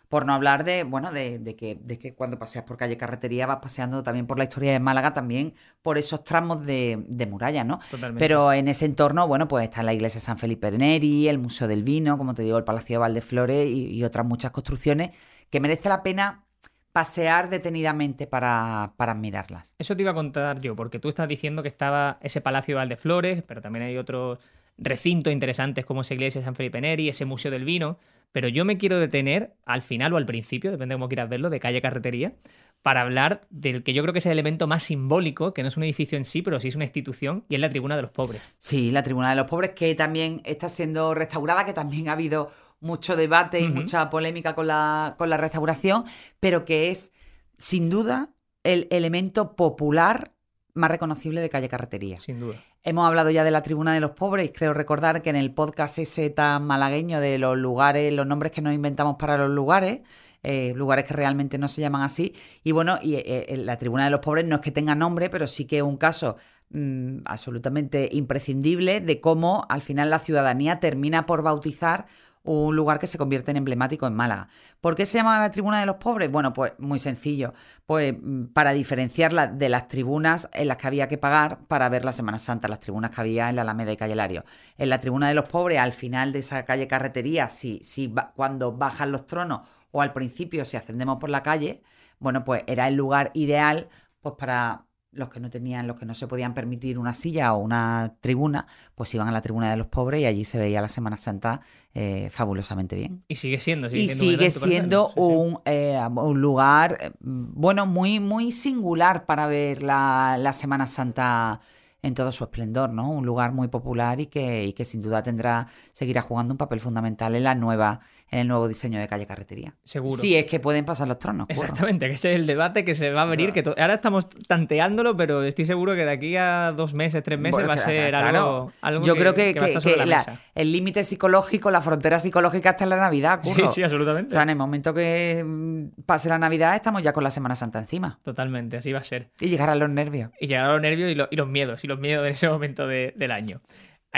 Por 0.08 0.24
no 0.24 0.34
hablar 0.34 0.64
de, 0.64 0.84
bueno, 0.84 1.10
de, 1.10 1.38
de 1.38 1.56
que, 1.56 1.74
de 1.74 1.98
que 1.98 2.14
cuando 2.14 2.38
paseas 2.38 2.64
por 2.64 2.76
calle 2.76 2.96
carretería 2.96 3.46
vas 3.46 3.60
paseando 3.60 4.02
también 4.02 4.26
por 4.26 4.38
la 4.38 4.44
historia 4.44 4.72
de 4.72 4.78
Málaga, 4.78 5.14
también 5.14 5.54
por 5.82 5.98
esos 5.98 6.22
tramos 6.22 6.64
de, 6.64 7.04
de 7.08 7.26
muralla, 7.26 7.64
¿no? 7.64 7.80
Totalmente. 7.90 8.18
Pero 8.18 8.52
en 8.52 8.68
ese 8.68 8.84
entorno, 8.84 9.26
bueno, 9.26 9.48
pues 9.48 9.64
está 9.64 9.82
la 9.82 9.92
iglesia 9.92 10.20
San 10.20 10.38
Felipe 10.38 10.70
Neri, 10.70 11.28
el 11.28 11.38
Museo 11.38 11.66
del 11.66 11.82
Vino, 11.82 12.18
como 12.18 12.34
te 12.34 12.42
digo, 12.42 12.56
el 12.56 12.64
Palacio 12.64 12.94
de 12.94 12.98
Valdeflores 12.98 13.68
y, 13.68 13.88
y 13.88 14.04
otras 14.04 14.24
muchas 14.24 14.52
construcciones 14.52 15.10
que 15.50 15.60
merece 15.60 15.88
la 15.88 16.02
pena 16.02 16.44
pasear 16.92 17.50
detenidamente 17.50 18.26
para, 18.26 18.94
para 18.96 19.12
admirarlas. 19.12 19.74
Eso 19.78 19.94
te 19.94 20.02
iba 20.02 20.12
a 20.12 20.14
contar 20.14 20.62
yo, 20.62 20.74
porque 20.74 20.98
tú 20.98 21.10
estás 21.10 21.28
diciendo 21.28 21.62
que 21.62 21.68
estaba 21.68 22.18
ese 22.22 22.40
Palacio 22.40 22.74
de 22.74 22.76
Valdeflores, 22.76 23.42
pero 23.42 23.60
también 23.60 23.84
hay 23.84 23.98
otros 23.98 24.38
recintos 24.78 25.32
interesantes 25.32 25.84
como 25.84 26.00
esa 26.00 26.14
iglesia 26.14 26.40
de 26.40 26.46
San 26.46 26.54
Felipe 26.54 26.80
Neri, 26.80 27.08
ese 27.08 27.26
Museo 27.26 27.50
del 27.50 27.66
Vino, 27.66 27.98
pero 28.36 28.48
yo 28.48 28.66
me 28.66 28.76
quiero 28.76 28.98
detener 28.98 29.56
al 29.64 29.80
final 29.80 30.12
o 30.12 30.18
al 30.18 30.26
principio, 30.26 30.70
depende 30.70 30.92
de 30.92 30.96
cómo 30.96 31.08
quieras 31.08 31.30
verlo, 31.30 31.48
de 31.48 31.58
calle 31.58 31.80
Carretería, 31.80 32.34
para 32.82 33.00
hablar 33.00 33.46
del 33.48 33.82
que 33.82 33.94
yo 33.94 34.02
creo 34.02 34.12
que 34.12 34.18
es 34.18 34.26
el 34.26 34.32
elemento 34.32 34.66
más 34.66 34.82
simbólico, 34.82 35.54
que 35.54 35.62
no 35.62 35.68
es 35.68 35.78
un 35.78 35.84
edificio 35.84 36.18
en 36.18 36.26
sí, 36.26 36.42
pero 36.42 36.60
sí 36.60 36.68
es 36.68 36.74
una 36.74 36.84
institución, 36.84 37.46
y 37.48 37.54
es 37.54 37.62
la 37.62 37.70
Tribuna 37.70 37.96
de 37.96 38.02
los 38.02 38.10
Pobres. 38.10 38.42
Sí, 38.58 38.90
la 38.90 39.02
Tribuna 39.02 39.30
de 39.30 39.36
los 39.36 39.46
Pobres, 39.46 39.70
que 39.70 39.94
también 39.94 40.42
está 40.44 40.68
siendo 40.68 41.14
restaurada, 41.14 41.64
que 41.64 41.72
también 41.72 42.10
ha 42.10 42.12
habido 42.12 42.50
mucho 42.78 43.16
debate 43.16 43.60
y 43.60 43.68
mucha 43.68 44.10
polémica 44.10 44.54
con 44.54 44.66
la, 44.66 45.14
con 45.16 45.30
la 45.30 45.38
restauración, 45.38 46.04
pero 46.38 46.66
que 46.66 46.90
es, 46.90 47.14
sin 47.56 47.88
duda, 47.88 48.34
el 48.64 48.86
elemento 48.90 49.56
popular 49.56 50.32
más 50.74 50.90
reconocible 50.90 51.40
de 51.40 51.48
calle 51.48 51.70
Carretería. 51.70 52.18
Sin 52.18 52.38
duda. 52.38 52.62
Hemos 52.88 53.04
hablado 53.04 53.30
ya 53.30 53.42
de 53.42 53.50
la 53.50 53.64
Tribuna 53.64 53.92
de 53.92 53.98
los 53.98 54.12
Pobres 54.12 54.52
creo 54.54 54.72
recordar 54.72 55.20
que 55.20 55.30
en 55.30 55.34
el 55.34 55.52
podcast 55.52 55.98
ese 55.98 56.30
tan 56.30 56.64
malagueño 56.68 57.18
de 57.18 57.36
los 57.36 57.56
lugares, 57.56 58.12
los 58.12 58.28
nombres 58.28 58.52
que 58.52 58.62
nos 58.62 58.72
inventamos 58.72 59.16
para 59.18 59.36
los 59.36 59.50
lugares, 59.50 60.02
eh, 60.44 60.72
lugares 60.76 61.04
que 61.04 61.12
realmente 61.12 61.58
no 61.58 61.66
se 61.66 61.80
llaman 61.80 62.02
así. 62.02 62.32
Y 62.62 62.70
bueno, 62.70 63.00
y, 63.02 63.16
eh, 63.16 63.24
eh, 63.26 63.56
la 63.56 63.76
Tribuna 63.76 64.04
de 64.04 64.10
los 64.10 64.20
Pobres 64.20 64.44
no 64.46 64.54
es 64.54 64.60
que 64.60 64.70
tenga 64.70 64.94
nombre, 64.94 65.28
pero 65.28 65.48
sí 65.48 65.64
que 65.64 65.78
es 65.78 65.82
un 65.82 65.96
caso 65.96 66.36
mm, 66.70 67.22
absolutamente 67.24 68.08
imprescindible 68.12 69.00
de 69.00 69.20
cómo 69.20 69.66
al 69.68 69.82
final 69.82 70.08
la 70.08 70.20
ciudadanía 70.20 70.78
termina 70.78 71.26
por 71.26 71.42
bautizar 71.42 72.06
un 72.46 72.76
lugar 72.76 72.98
que 72.98 73.06
se 73.06 73.18
convierte 73.18 73.50
en 73.50 73.58
emblemático 73.58 74.06
en 74.06 74.14
Málaga. 74.14 74.48
¿Por 74.80 74.94
qué 74.94 75.06
se 75.06 75.18
llama 75.18 75.40
la 75.40 75.50
Tribuna 75.50 75.80
de 75.80 75.86
los 75.86 75.96
Pobres? 75.96 76.30
Bueno, 76.30 76.52
pues 76.52 76.72
muy 76.78 76.98
sencillo. 76.98 77.54
Pues 77.84 78.14
mm, 78.20 78.46
para 78.46 78.72
diferenciarla 78.72 79.46
de 79.48 79.68
las 79.68 79.88
tribunas 79.88 80.48
en 80.52 80.68
las 80.68 80.76
que 80.76 80.86
había 80.86 81.08
que 81.08 81.18
pagar 81.18 81.58
para 81.66 81.88
ver 81.88 82.04
la 82.04 82.12
Semana 82.12 82.38
Santa, 82.38 82.68
las 82.68 82.80
tribunas 82.80 83.10
que 83.10 83.20
había 83.20 83.48
en 83.48 83.56
la 83.56 83.62
Alameda 83.62 83.92
y 83.92 83.96
Calle 83.96 84.14
Lario. 84.14 84.44
En 84.78 84.88
la 84.88 85.00
Tribuna 85.00 85.28
de 85.28 85.34
los 85.34 85.46
Pobres, 85.46 85.78
al 85.78 85.92
final 85.92 86.32
de 86.32 86.38
esa 86.38 86.64
calle 86.64 86.86
carretería, 86.86 87.48
si, 87.48 87.80
si 87.82 88.12
cuando 88.34 88.72
bajan 88.72 89.12
los 89.12 89.26
tronos 89.26 89.62
o 89.90 90.02
al 90.02 90.12
principio 90.12 90.64
si 90.64 90.76
ascendemos 90.76 91.18
por 91.18 91.30
la 91.30 91.42
calle, 91.42 91.82
bueno, 92.18 92.44
pues 92.44 92.64
era 92.66 92.88
el 92.88 92.94
lugar 92.94 93.30
ideal 93.34 93.88
pues 94.20 94.34
para 94.38 94.85
los 95.16 95.28
que 95.28 95.40
no 95.40 95.50
tenían, 95.50 95.86
los 95.86 95.96
que 95.96 96.06
no 96.06 96.14
se 96.14 96.26
podían 96.26 96.54
permitir 96.54 96.98
una 96.98 97.14
silla 97.14 97.54
o 97.54 97.58
una 97.58 98.14
tribuna, 98.20 98.66
pues 98.94 99.14
iban 99.14 99.28
a 99.28 99.32
la 99.32 99.42
tribuna 99.42 99.70
de 99.70 99.76
los 99.76 99.88
pobres 99.88 100.20
y 100.20 100.26
allí 100.26 100.44
se 100.44 100.58
veía 100.58 100.80
la 100.80 100.88
Semana 100.88 101.18
Santa 101.18 101.60
eh, 101.94 102.28
fabulosamente 102.30 102.96
bien. 102.96 103.22
Y 103.28 103.36
sigue 103.36 103.58
siendo. 103.58 103.88
Sigue 103.88 104.02
Y 104.02 104.08
sigue 104.08 104.50
siendo 104.50 105.12
un, 105.16 105.58
eh, 105.64 105.98
un 106.14 106.40
lugar, 106.40 106.98
eh, 107.00 107.10
bueno, 107.20 107.86
muy, 107.86 108.20
muy 108.20 108.52
singular 108.52 109.26
para 109.26 109.46
ver 109.46 109.82
la, 109.82 110.36
la 110.38 110.52
Semana 110.52 110.86
Santa 110.86 111.60
en 112.06 112.14
todo 112.14 112.30
su 112.30 112.44
esplendor, 112.44 112.90
¿no? 112.90 113.10
Un 113.10 113.26
lugar 113.26 113.52
muy 113.52 113.68
popular 113.68 114.20
y 114.20 114.26
que, 114.26 114.64
y 114.64 114.72
que 114.72 114.84
sin 114.84 115.02
duda 115.02 115.22
tendrá, 115.22 115.66
seguirá 115.92 116.22
jugando 116.22 116.54
un 116.54 116.58
papel 116.58 116.80
fundamental 116.80 117.34
en 117.34 117.44
la 117.44 117.54
nueva, 117.54 118.00
en 118.30 118.40
el 118.40 118.48
nuevo 118.48 118.66
diseño 118.68 118.98
de 118.98 119.06
calle 119.08 119.26
carretería. 119.26 119.74
Seguro. 119.84 120.16
Sí, 120.20 120.34
es 120.36 120.46
que 120.46 120.58
pueden 120.60 120.84
pasar 120.84 121.06
los 121.08 121.18
tronos. 121.18 121.46
Exactamente, 121.48 122.06
que 122.08 122.14
ese 122.14 122.32
es 122.32 122.36
el 122.40 122.46
debate 122.46 122.84
que 122.84 122.94
se 122.94 123.10
va 123.10 123.22
a 123.22 123.26
venir. 123.26 123.52
Que 123.52 123.62
ahora 123.78 123.94
estamos 123.94 124.28
tanteándolo, 124.28 125.16
pero 125.16 125.42
estoy 125.44 125.64
seguro 125.64 125.94
que 125.94 126.04
de 126.04 126.10
aquí 126.10 126.36
a 126.36 126.72
dos 126.74 126.94
meses, 126.94 127.22
tres 127.22 127.38
meses 127.38 127.52
Bueno, 127.52 127.68
va 127.68 127.74
a 127.74 127.78
ser 127.78 128.08
claro. 128.10 128.38
algo, 128.38 128.72
algo 128.80 129.04
Yo 129.06 129.14
creo 129.14 129.34
que, 129.34 129.54
va 129.54 129.60
a 129.62 129.64
que- 129.66 129.66
estar 129.72 129.82
sobre 129.82 129.94
que 129.94 129.98
la 130.00 130.06
la- 130.06 130.16
mesa. 130.18 130.40
el 130.54 130.72
límite 130.72 131.02
psicológico, 131.04 131.70
la 131.70 131.80
frontera 131.80 132.18
psicológica 132.18 132.70
está 132.70 132.84
en 132.84 132.90
la 132.90 132.96
Navidad, 132.96 133.40
Sí, 133.42 133.54
curro. 133.54 133.68
sí, 133.68 133.82
O 133.82 133.84
absolutamente. 133.84 134.32
sea, 134.32 134.42
en 134.42 134.50
el 134.50 134.56
momento 134.56 134.92
que 134.92 135.44
mm, 135.46 136.02
pase 136.04 136.28
la 136.28 136.38
Navidad, 136.38 136.74
estamos 136.74 137.02
ya 137.02 137.12
con 137.12 137.22
la 137.24 137.30
Semana 137.30 137.54
Santa 137.54 137.78
encima. 137.78 138.18
Totalmente, 138.24 138.76
así 138.78 138.92
va 138.92 138.98
a 139.00 139.04
ser. 139.04 139.28
Y 139.40 139.48
llegarán 139.48 139.78
los 139.78 139.88
nervios. 139.90 140.30
Y 140.40 140.46
llegar 140.48 140.66
a 140.66 140.72
los 140.72 140.82
nervios 140.82 141.10
y, 141.10 141.14
lo- 141.14 141.28
y 141.30 141.36
los 141.36 141.48
miedos, 141.48 141.84
y 141.84 141.86
los 141.86 141.98
miedos 142.00 142.24
de 142.24 142.30
ese 142.30 142.48
momento 142.48 142.86
de- 142.86 143.14
del 143.16 143.30
año. 143.30 143.60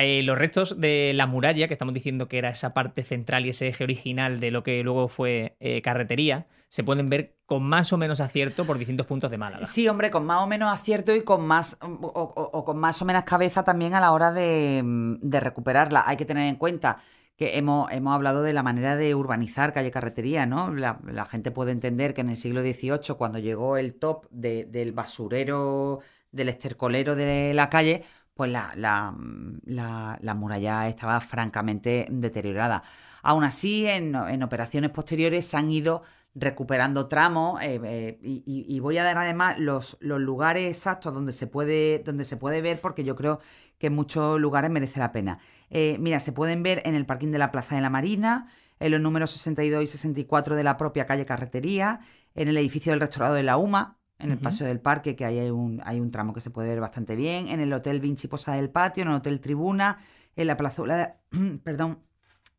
Eh, 0.00 0.22
los 0.22 0.38
restos 0.38 0.80
de 0.80 1.12
la 1.14 1.26
muralla, 1.26 1.66
que 1.68 1.74
estamos 1.74 1.92
diciendo 1.94 2.28
que 2.28 2.38
era 2.38 2.50
esa 2.50 2.72
parte 2.72 3.02
central 3.02 3.46
y 3.46 3.50
ese 3.50 3.68
eje 3.68 3.84
original 3.84 4.40
de 4.40 4.50
lo 4.50 4.62
que 4.62 4.82
luego 4.82 5.08
fue 5.08 5.56
eh, 5.61 5.82
carretería, 5.82 6.46
se 6.68 6.84
pueden 6.84 7.08
ver 7.08 7.34
con 7.46 7.62
más 7.62 7.92
o 7.92 7.96
menos 7.98 8.20
acierto 8.20 8.64
por 8.64 8.78
distintos 8.78 9.06
puntos 9.06 9.30
de 9.30 9.38
Málaga. 9.38 9.66
Sí, 9.66 9.88
hombre, 9.88 10.11
con 10.11 10.26
más 10.26 10.42
o 10.42 10.46
menos 10.46 10.72
acierto 10.72 11.14
y 11.14 11.22
con 11.22 11.46
más 11.46 11.78
o, 11.80 12.64
con 12.64 12.78
más 12.78 13.00
o 13.00 13.04
menos 13.04 13.24
cabeza 13.24 13.64
también 13.64 13.94
a 13.94 14.00
la 14.00 14.12
hora 14.12 14.32
de, 14.32 14.82
mm, 14.84 15.16
de 15.20 15.40
recuperarla. 15.40 16.04
Hay 16.06 16.16
que 16.16 16.26
tener 16.26 16.46
en 16.46 16.56
cuenta 16.56 16.98
que 17.37 17.56
hemos, 17.56 17.90
hemos 17.92 18.14
hablado 18.14 18.42
de 18.42 18.52
la 18.52 18.62
manera 18.64 18.96
de 18.96 19.14
urbanizar 19.14 19.72
calle 19.72 19.90
carretería, 19.92 20.44
¿no? 20.44 20.74
La, 20.74 20.98
gente 21.30 21.52
puede 21.52 21.70
entender 21.72 22.12
que 22.12 22.20
en 22.20 22.30
el 22.30 22.37
siglo 22.37 22.61
XVIII, 22.62 23.14
cuando 23.16 23.38
llegó 23.38 23.76
el 23.76 23.94
top 23.94 24.26
de- 24.30 24.64
del 24.64 24.92
basurero, 24.92 26.00
del 26.32 26.48
estercolero 26.48 27.14
de 27.14 27.54
la 27.54 27.70
calle, 27.70 28.04
pues 28.38 28.53
la, 28.53 28.72
la, 28.77 29.16
la- 29.64 30.16
la 30.22 30.35
muralla 30.35 30.87
estaba 30.87 31.20
francamente 31.20 32.07
deteriorada. 32.09 32.85
Aún 33.20 33.42
así, 33.42 33.85
en, 33.88 34.14
operaciones 34.44 34.90
posteriores 34.92 35.44
se 35.44 35.57
han 35.57 35.72
ido 35.72 36.05
recuperando 36.37 37.09
tramos 37.09 37.61
eh, 37.61 37.81
eh, 37.83 38.18
y, 38.22 38.79
voy 38.79 38.96
a 38.96 39.03
dar 39.03 39.18
además 39.18 39.59
los, 39.59 39.96
lugares 40.01 40.70
exactos 40.70 41.12
donde 41.12 41.33
se, 41.33 41.48
puede, 41.48 41.98
donde 42.05 42.24
se 42.24 42.37
puede 42.37 42.61
ver 42.62 42.81
porque 42.81 43.03
yo 43.03 43.16
creo 43.16 43.40
que 43.77 43.88
en 43.88 43.96
muchos 43.96 44.38
lugares 44.38 44.70
merece 44.70 45.01
la 45.01 45.11
pena. 45.11 45.40
Eh, 45.70 45.96
mira, 45.98 46.20
se 46.20 46.31
pueden 46.31 46.62
ver 46.62 46.81
en 46.85 46.94
el 46.94 47.07
parking 47.07 47.33
de 47.33 47.38
la 47.38 47.51
Plaza 47.51 47.74
de 47.74 47.81
la 47.81 47.90
Marina, 47.90 48.46
en 48.79 48.92
los 48.92 49.01
números 49.01 49.33
62 49.33 49.83
y 49.83 49.87
64 49.88 50.55
de 50.55 50.62
la 50.62 50.77
propia 50.77 51.07
calle 51.07 51.27
Carretería, 51.27 51.98
en 52.37 52.46
el 52.46 52.57
edificio 52.57 52.92
del 52.92 53.01
restaurado 53.01 53.35
de 53.35 53.42
la 53.42 53.57
UMA, 53.57 53.97
en 54.18 54.31
el. 54.31 54.38
Paseo 54.38 54.66
del 54.66 54.81
Parque, 54.81 55.16
que 55.16 55.24
ahí 55.24 55.38
hay 55.38 55.50
un, 55.50 55.81
hay 55.85 56.00
un 56.00 56.11
tramo 56.11 56.33
que 56.33 56.40
se 56.40 56.50
puede 56.50 56.68
ver 56.68 56.81
bastante 56.81 57.16
bien, 57.16 57.48
en 57.48 57.61
el 57.61 57.72
Hotel 57.72 58.00
Vinci 58.00 58.28
Posada 58.28 58.57
del 58.57 58.70
Patio, 58.70 59.02
en 59.02 59.09
el 59.09 59.14
Hotel 59.14 59.40
Tribuna, 59.40 59.98
en 60.37 60.46
la 60.46 60.57
plazuela 60.57 61.18
perdón, 61.64 62.00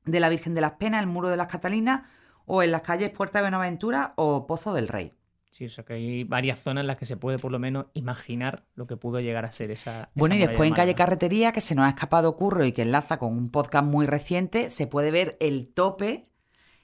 de 0.05 0.19
la 0.19 0.29
Virgen 0.29 0.55
de 0.55 0.61
las 0.61 0.73
Penas, 0.73 1.01
el 1.01 1.07
Muro 1.07 1.29
de 1.29 1.37
las 1.37 1.47
Catalinas, 1.47 2.07
o 2.45 2.63
en 2.63 2.71
las 2.71 2.81
calles 2.81 3.11
Puerta 3.11 3.39
de 3.39 3.43
Buenaventura 3.43 4.13
o 4.15 4.47
Pozo 4.47 4.73
del 4.73 4.87
Rey. 4.87 5.13
Sí, 5.51 5.65
o 5.65 5.69
sea 5.69 5.83
que 5.83 5.93
hay 5.93 6.23
varias 6.23 6.59
zonas 6.59 6.83
en 6.83 6.87
las 6.87 6.97
que 6.97 7.05
se 7.05 7.17
puede 7.17 7.37
por 7.37 7.51
lo 7.51 7.59
menos 7.59 7.87
imaginar 7.93 8.65
lo 8.75 8.87
que 8.87 8.97
pudo 8.97 9.19
llegar 9.19 9.45
a 9.45 9.51
ser 9.51 9.71
esa. 9.71 10.09
Bueno, 10.13 10.35
esa 10.35 10.43
y 10.43 10.47
después 10.47 10.65
de 10.65 10.67
en 10.69 10.73
Calle. 10.75 10.95
Carretería, 10.95 11.51
que 11.51 11.61
se 11.61 11.75
nos 11.75 11.85
ha 11.85 11.89
escapado 11.89 12.35
curro 12.35 12.63
y 12.65 12.71
que 12.71 12.83
enlaza 12.83 13.17
con 13.17 13.35
un 13.35 13.49
podcast 13.49 13.85
muy 13.85 14.05
reciente, 14.05 14.69
se 14.69 14.87
puede 14.87 15.11
ver 15.11 15.37
el 15.39 15.67
tope 15.73 16.28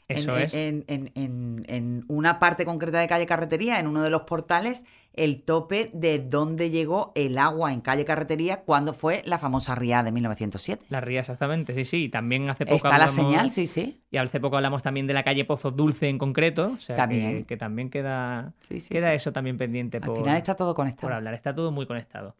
Eso 0.07 0.35
en, 0.37 0.43
es. 0.43 0.53
en- 0.53 0.83
en- 0.87 1.11
en- 1.15 1.65
en 1.67 2.05
una 2.07 2.37
parte 2.39 2.63
concreta 2.65 2.99
de 2.99 3.07
calle 3.07 3.25
carretería, 3.25 3.79
en 3.79 3.87
uno 3.87 4.03
de 4.03 4.09
los 4.09 4.21
portales, 4.23 4.85
el 5.13 5.41
tope 5.43 5.89
de 5.93 6.19
dónde 6.19 6.69
llegó 6.69 7.11
el 7.15 7.37
agua 7.37 7.71
en 7.73 7.81
calle 7.81 8.05
carretería 8.05 8.61
cuando 8.63 8.93
fue 8.93 9.21
la 9.25 9.39
famosa 9.39 9.73
ría 9.73 10.03
de 10.03 10.11
1907. 10.11 10.85
La 10.89 10.99
ría, 11.01 11.21
exactamente, 11.21 11.73
sí, 11.73 11.85
sí. 11.85 12.03
Y 12.05 12.09
también 12.09 12.49
hace 12.49 12.65
poco. 12.65 12.75
Está 12.75 12.97
la 12.97 13.07
señal, 13.07 13.49
sí, 13.49 13.65
sí. 13.65 14.01
Y 14.11 14.17
hace 14.17 14.39
poco 14.39 14.57
hablamos 14.57 14.83
también 14.83 15.07
de 15.07 15.13
la 15.13 15.23
calle 15.23 15.45
Pozo 15.45 15.71
Dulce 15.71 16.09
en 16.09 16.17
concreto. 16.17 16.73
O 16.75 16.79
sea, 16.79 16.95
También. 16.95 17.39
Que, 17.39 17.45
que 17.45 17.57
también 17.57 17.89
queda, 17.89 18.53
Sí, 18.59 18.79
sí, 18.81 18.89
queda 18.89 19.09
sí. 19.09 19.15
eso 19.15 19.31
también 19.31 19.57
pendiente 19.57 19.97
Al 19.97 20.03
por, 20.03 20.17
final 20.17 20.37
está 20.37 20.55
todo 20.55 20.69
por 20.69 20.83
conectado. 20.83 21.13
hablar. 21.13 21.33
Está 21.33 21.55
todo 21.55 21.71
muy 21.71 21.85
conectado. 21.87 22.35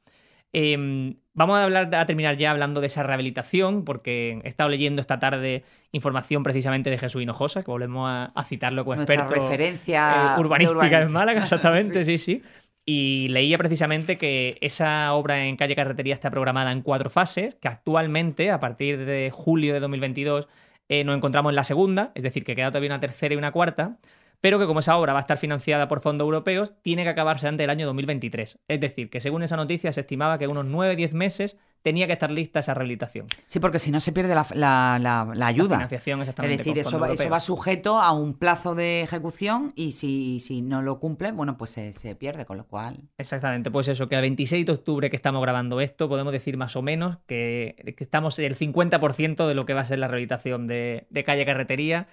Eh, 0.58 1.18
vamos 1.34 1.58
a, 1.58 1.66
hablar, 1.66 1.94
a 1.94 2.06
terminar 2.06 2.38
ya 2.38 2.50
hablando 2.50 2.80
de 2.80 2.88
esa 2.88 3.04
rehabilitación, 3.04 3.84
porque 3.84 4.40
he 4.42 4.48
estado 4.48 4.70
leyendo 4.70 5.02
esta 5.02 5.20
tarde 5.20 5.66
información 5.92 6.44
precisamente 6.44 6.90
de 6.90 6.98
Jesús 6.98 7.22
Hinojosa, 7.22 7.62
que 7.62 7.72
volvemos 7.72 8.10
a, 8.10 8.28
a 8.28 8.44
citarlo 8.46 8.86
como 8.86 8.96
Nuestra 8.96 9.16
experto 9.16 9.36
referencia 9.36 10.36
eh, 10.38 10.40
urbanística 10.40 11.02
en. 11.02 11.12
Málaga, 11.12 11.42
exactamente, 11.44 12.06
sí. 12.06 12.18
sí, 12.18 12.42
Y 12.86 13.28
leía 13.32 13.58
precisamente 13.58 14.16
que 14.16 14.58
esa 14.62 15.12
obra 15.14 15.46
en 15.46 15.58
calle 15.58 15.76
Carretería 15.76 16.14
está 16.14 16.32
programada 16.32 16.72
en 16.72 16.84
cuatro 16.84 17.10
fases, 17.10 17.56
que 17.56 17.68
actualmente, 17.68 18.50
a 18.50 18.62
partir 18.62 19.04
de 19.04 19.32
julio 19.34 19.74
de 19.74 19.82
2022, 19.82 20.48
eh, 20.88 21.04
nos 21.04 21.18
encontramos 21.18 21.52
en 21.52 21.58
la 21.58 21.66
segunda, 21.66 22.14
es 22.16 22.24
decir, 22.24 22.46
que 22.46 22.56
queda 22.56 22.70
todavía 22.70 22.92
una 22.92 23.02
tercera 23.02 23.36
y 23.36 23.38
una 23.38 23.52
cuarta, 23.52 23.98
pero 24.42 24.60
que 24.60 24.66
como 24.68 24.80
esa 24.80 24.98
obra 24.98 25.14
va 25.14 25.20
a 25.20 25.22
estar 25.22 25.38
financiada 25.38 25.88
por 25.88 26.02
fondos 26.02 26.26
europeos, 26.26 26.74
tiene 26.82 27.04
que 27.04 27.10
acabarse 27.10 27.48
antes 27.48 27.64
del 27.64 27.70
año 27.70 27.86
2023. 27.88 28.60
Es 28.68 28.80
decir, 28.80 29.10
que 29.10 29.20
según 29.20 29.44
esa 29.44 29.56
noticia 29.58 29.92
se 29.92 30.02
estimaba 30.02 30.38
que 30.38 30.48
unos 30.48 30.66
9-10 30.66 31.14
meses 31.14 31.58
tenía 31.82 32.08
que 32.08 32.14
estar 32.14 32.32
lista 32.32 32.62
esa 32.62 32.74
rehabilitación. 32.74 33.28
Sí, 33.46 33.60
porque 33.60 33.78
si 33.78 33.92
no 33.92 34.00
se 34.00 34.12
pierde 34.12 34.34
la, 34.34 34.46
la- 34.56 34.98
la- 35.00 35.30
la 35.36 35.48
ayuda. 35.48 35.78
La 35.80 35.88
financiación 35.88 36.22
Es 36.22 36.36
decir, 36.58 36.80
eso 36.80 37.00
va, 37.00 37.12
eso 37.12 37.30
va 37.30 37.40
sujeto 37.40 38.00
a 38.00 38.12
un 38.12 38.34
plazo 38.34 38.74
de 38.74 39.02
ejecución 39.02 39.72
y 39.76 39.92
si, 39.92 40.40
si 40.40 40.64
no 40.64 40.82
lo 40.82 41.00
cumple, 41.00 41.32
bueno, 41.32 41.58
pues 41.58 41.70
se, 41.70 41.94
se 41.94 42.16
pierde, 42.16 42.46
con 42.46 42.58
lo 42.58 42.66
cual... 42.66 43.02
Exactamente, 43.20 43.70
pues 43.70 43.88
eso, 43.88 44.10
que 44.10 44.16
al 44.16 44.24
26 44.24 44.66
de 44.66 44.72
octubre 44.72 45.10
que 45.12 45.16
estamos 45.16 45.44
grabando 45.44 45.80
esto, 45.80 46.10
podemos 46.10 46.34
decir 46.34 46.58
más 46.58 46.76
o 46.76 46.82
menos 46.82 47.18
que, 47.28 47.94
que 47.96 48.04
estamos 48.04 48.40
en 48.40 48.46
el 48.46 48.56
50% 48.56 49.48
de 49.48 49.54
lo 49.54 49.68
que 49.68 49.76
va 49.76 49.82
a 49.82 49.86
ser 49.86 50.00
la 50.00 50.08
rehabilitación 50.08 50.66
de, 50.66 51.06
de 51.12 51.24
calle 51.24 51.46
carretería 51.46 52.08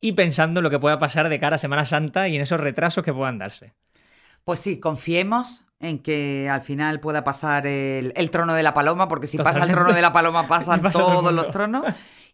y 0.00 0.12
pensando 0.12 0.60
en 0.60 0.64
lo 0.64 0.70
que 0.70 0.78
pueda 0.78 0.98
pasar 0.98 1.28
de 1.28 1.40
cara 1.40 1.56
a 1.56 1.58
Semana 1.58 1.84
Santa 1.84 2.28
y 2.28 2.36
en 2.36 2.42
esos 2.42 2.60
retrasos 2.60 3.04
que 3.04 3.12
puedan 3.12 3.38
darse. 3.38 3.74
Pues 4.44 4.60
sí, 4.60 4.80
confiemos 4.80 5.64
en 5.80 6.00
que 6.00 6.48
al 6.50 6.60
final 6.60 7.00
pueda 7.00 7.22
pasar 7.22 7.66
el, 7.66 8.12
el 8.16 8.30
trono 8.30 8.54
de 8.54 8.62
la 8.62 8.74
paloma, 8.74 9.06
porque 9.08 9.26
si 9.26 9.38
pasa 9.38 9.62
el 9.62 9.70
trono 9.70 9.92
de 9.92 10.02
la 10.02 10.12
paloma 10.12 10.48
pasan 10.48 10.80
pasa 10.82 10.98
todos 10.98 11.32
los 11.32 11.50
tronos. 11.50 11.84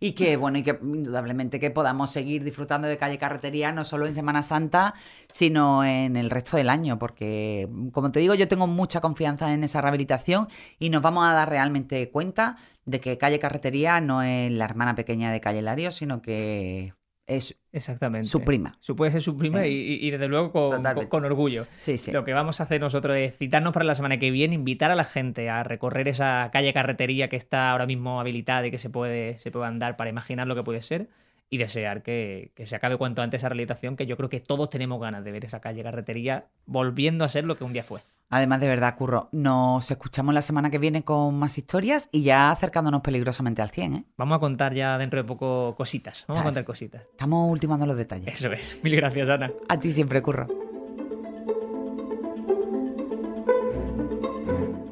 Y 0.01 0.13
que, 0.13 0.37
bueno, 0.37 0.59
y 0.59 0.63
que 0.63 0.79
indudablemente 0.83 1.61
que 1.61 1.71
podamos 1.71 2.11
seguir 2.11 2.43
disfrutando 2.43 2.89
de 2.89 2.99
calle 2.99 3.17
carretería, 3.17 3.73
no 3.73 3.85
solo 3.85 4.07
en 4.07 4.15
Semana 4.15 4.43
Santa, 4.43 4.95
sino 5.31 5.85
en 5.85 6.17
el 6.17 6.31
resto 6.31 6.57
del 6.57 6.69
año, 6.69 6.99
porque, 6.99 7.69
como 7.93 8.11
te 8.11 8.19
digo, 8.19 8.35
yo 8.35 8.49
tengo 8.49 8.67
mucha 8.67 9.01
confianza 9.01 9.53
en 9.55 9.65
esa 9.65 9.81
rehabilitación 9.81 10.49
y 10.79 10.91
nos 10.91 11.01
vamos 11.01 11.27
a 11.27 11.33
dar 11.33 11.49
realmente 11.49 12.11
cuenta 12.11 12.57
de 12.85 13.01
que 13.01 13.17
calle 13.19 13.39
carretería 13.39 14.01
no 14.01 14.23
es 14.23 14.51
la 14.53 14.65
hermana 14.65 14.95
pequeña 14.95 15.31
de 15.31 15.41
calle 15.41 15.63
Lario, 15.63 15.91
sino 15.91 16.21
que 16.21 16.93
es 17.27 17.57
Exactamente. 17.73 18.29
su 18.29 18.43
prima. 18.43 18.77
Su 18.81 18.95
puede 18.97 19.11
ser 19.13 19.23
su 19.23 19.37
prima 19.37 19.63
Sí. 19.63 19.69
y, 19.69 20.07
y- 20.07 20.11
desde 20.11 20.29
luego 20.29 20.53
con- 20.53 20.83
con 21.09 21.25
orgullo. 21.25 21.67
Sí, 21.77 21.97
sí. 21.97 22.13
Lo 22.13 22.25
que 22.25 22.33
vamos 22.33 22.61
a 22.61 22.65
hacer 22.65 22.81
nosotros 22.81 23.17
es 23.17 23.37
citarnos 23.37 23.73
para 23.73 23.85
la 23.87 23.95
semana 23.95 24.19
que 24.19 24.31
viene, 24.31 24.55
invitar 24.55 24.91
a 24.91 24.95
la 24.95 25.05
gente 25.05 25.49
a 25.49 25.63
recorrer 25.63 26.07
esa 26.09 26.51
calle 26.53 26.73
carretería 26.75 27.29
que 27.29 27.37
está 27.37 27.71
ahora 27.71 27.87
mismo 27.87 28.21
habilitada 28.21 28.67
y 28.67 28.71
que 28.71 28.79
se 28.79 28.91
puede, 28.91 29.39
se 29.39 29.51
puede 29.51 29.67
andar 29.67 29.97
para 29.97 30.11
imaginar 30.11 30.47
lo 30.47 30.55
que 30.55 30.63
puede 30.63 30.83
ser 30.83 31.09
y 31.51 31.59
desear 31.59 32.03
que, 32.03 32.53
que 32.55 32.67
se 32.67 32.77
acabe 32.77 32.97
cuanto 32.97 33.23
antes 33.23 33.41
esa 33.41 33.49
rehabilitación, 33.49 33.97
que 33.97 34.07
yo 34.07 34.17
creo 34.17 34.29
que 34.29 34.41
todos 34.41 34.71
tenemos 34.71 35.01
ganas 35.01 35.25
de 35.25 35.33
ver 35.33 35.45
esa 35.45 35.61
calle 35.61 35.83
carretería 35.83 36.47
volviendo 36.67 37.25
a 37.25 37.29
ser 37.29 37.45
lo 37.45 37.57
que 37.57 37.65
un 37.65 37.73
día 37.73 37.85
fue. 37.85 38.01
Además, 38.31 38.61
de 38.61 38.69
verdad, 38.69 38.97
Curro, 38.97 39.29
nos 39.33 39.89
escuchamos 39.91 40.35
la 40.35 40.43
semana 40.43 40.71
que 40.71 40.79
viene 40.79 41.05
con 41.05 41.39
más 41.39 41.57
historias 41.59 42.09
y 42.11 42.23
ya 42.23 42.51
acercándonos 42.51 43.03
peligrosamente 43.03 43.63
al 43.63 43.71
100, 43.71 43.95
¿eh? 43.95 44.05
Vamos 44.17 44.37
a 44.37 44.41
contar 44.41 44.75
ya 44.75 44.99
dentro 44.99 45.23
de 45.23 45.25
poco 45.25 45.75
cositas. 45.77 46.25
Vamos 46.27 46.41
a 46.41 46.45
contar 46.45 46.65
cositas. 46.65 47.03
Estamos 47.03 47.51
ultimando 47.51 47.87
los 47.87 47.97
detalles. 47.97 48.35
Eso 48.35 48.51
es. 48.51 48.81
Mil 48.83 48.97
gracias, 48.97 49.29
Ana. 49.29 49.53
A 49.69 49.79
ti 49.79 49.93
siempre, 49.93 50.21
Curro. 50.23 50.49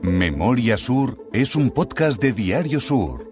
Memoria 0.02 0.76
Sur 0.76 1.28
es 1.32 1.56
un 1.56 1.70
podcast 1.70 2.20
de 2.20 2.32
Diario 2.32 2.80
Sur. 2.80 3.31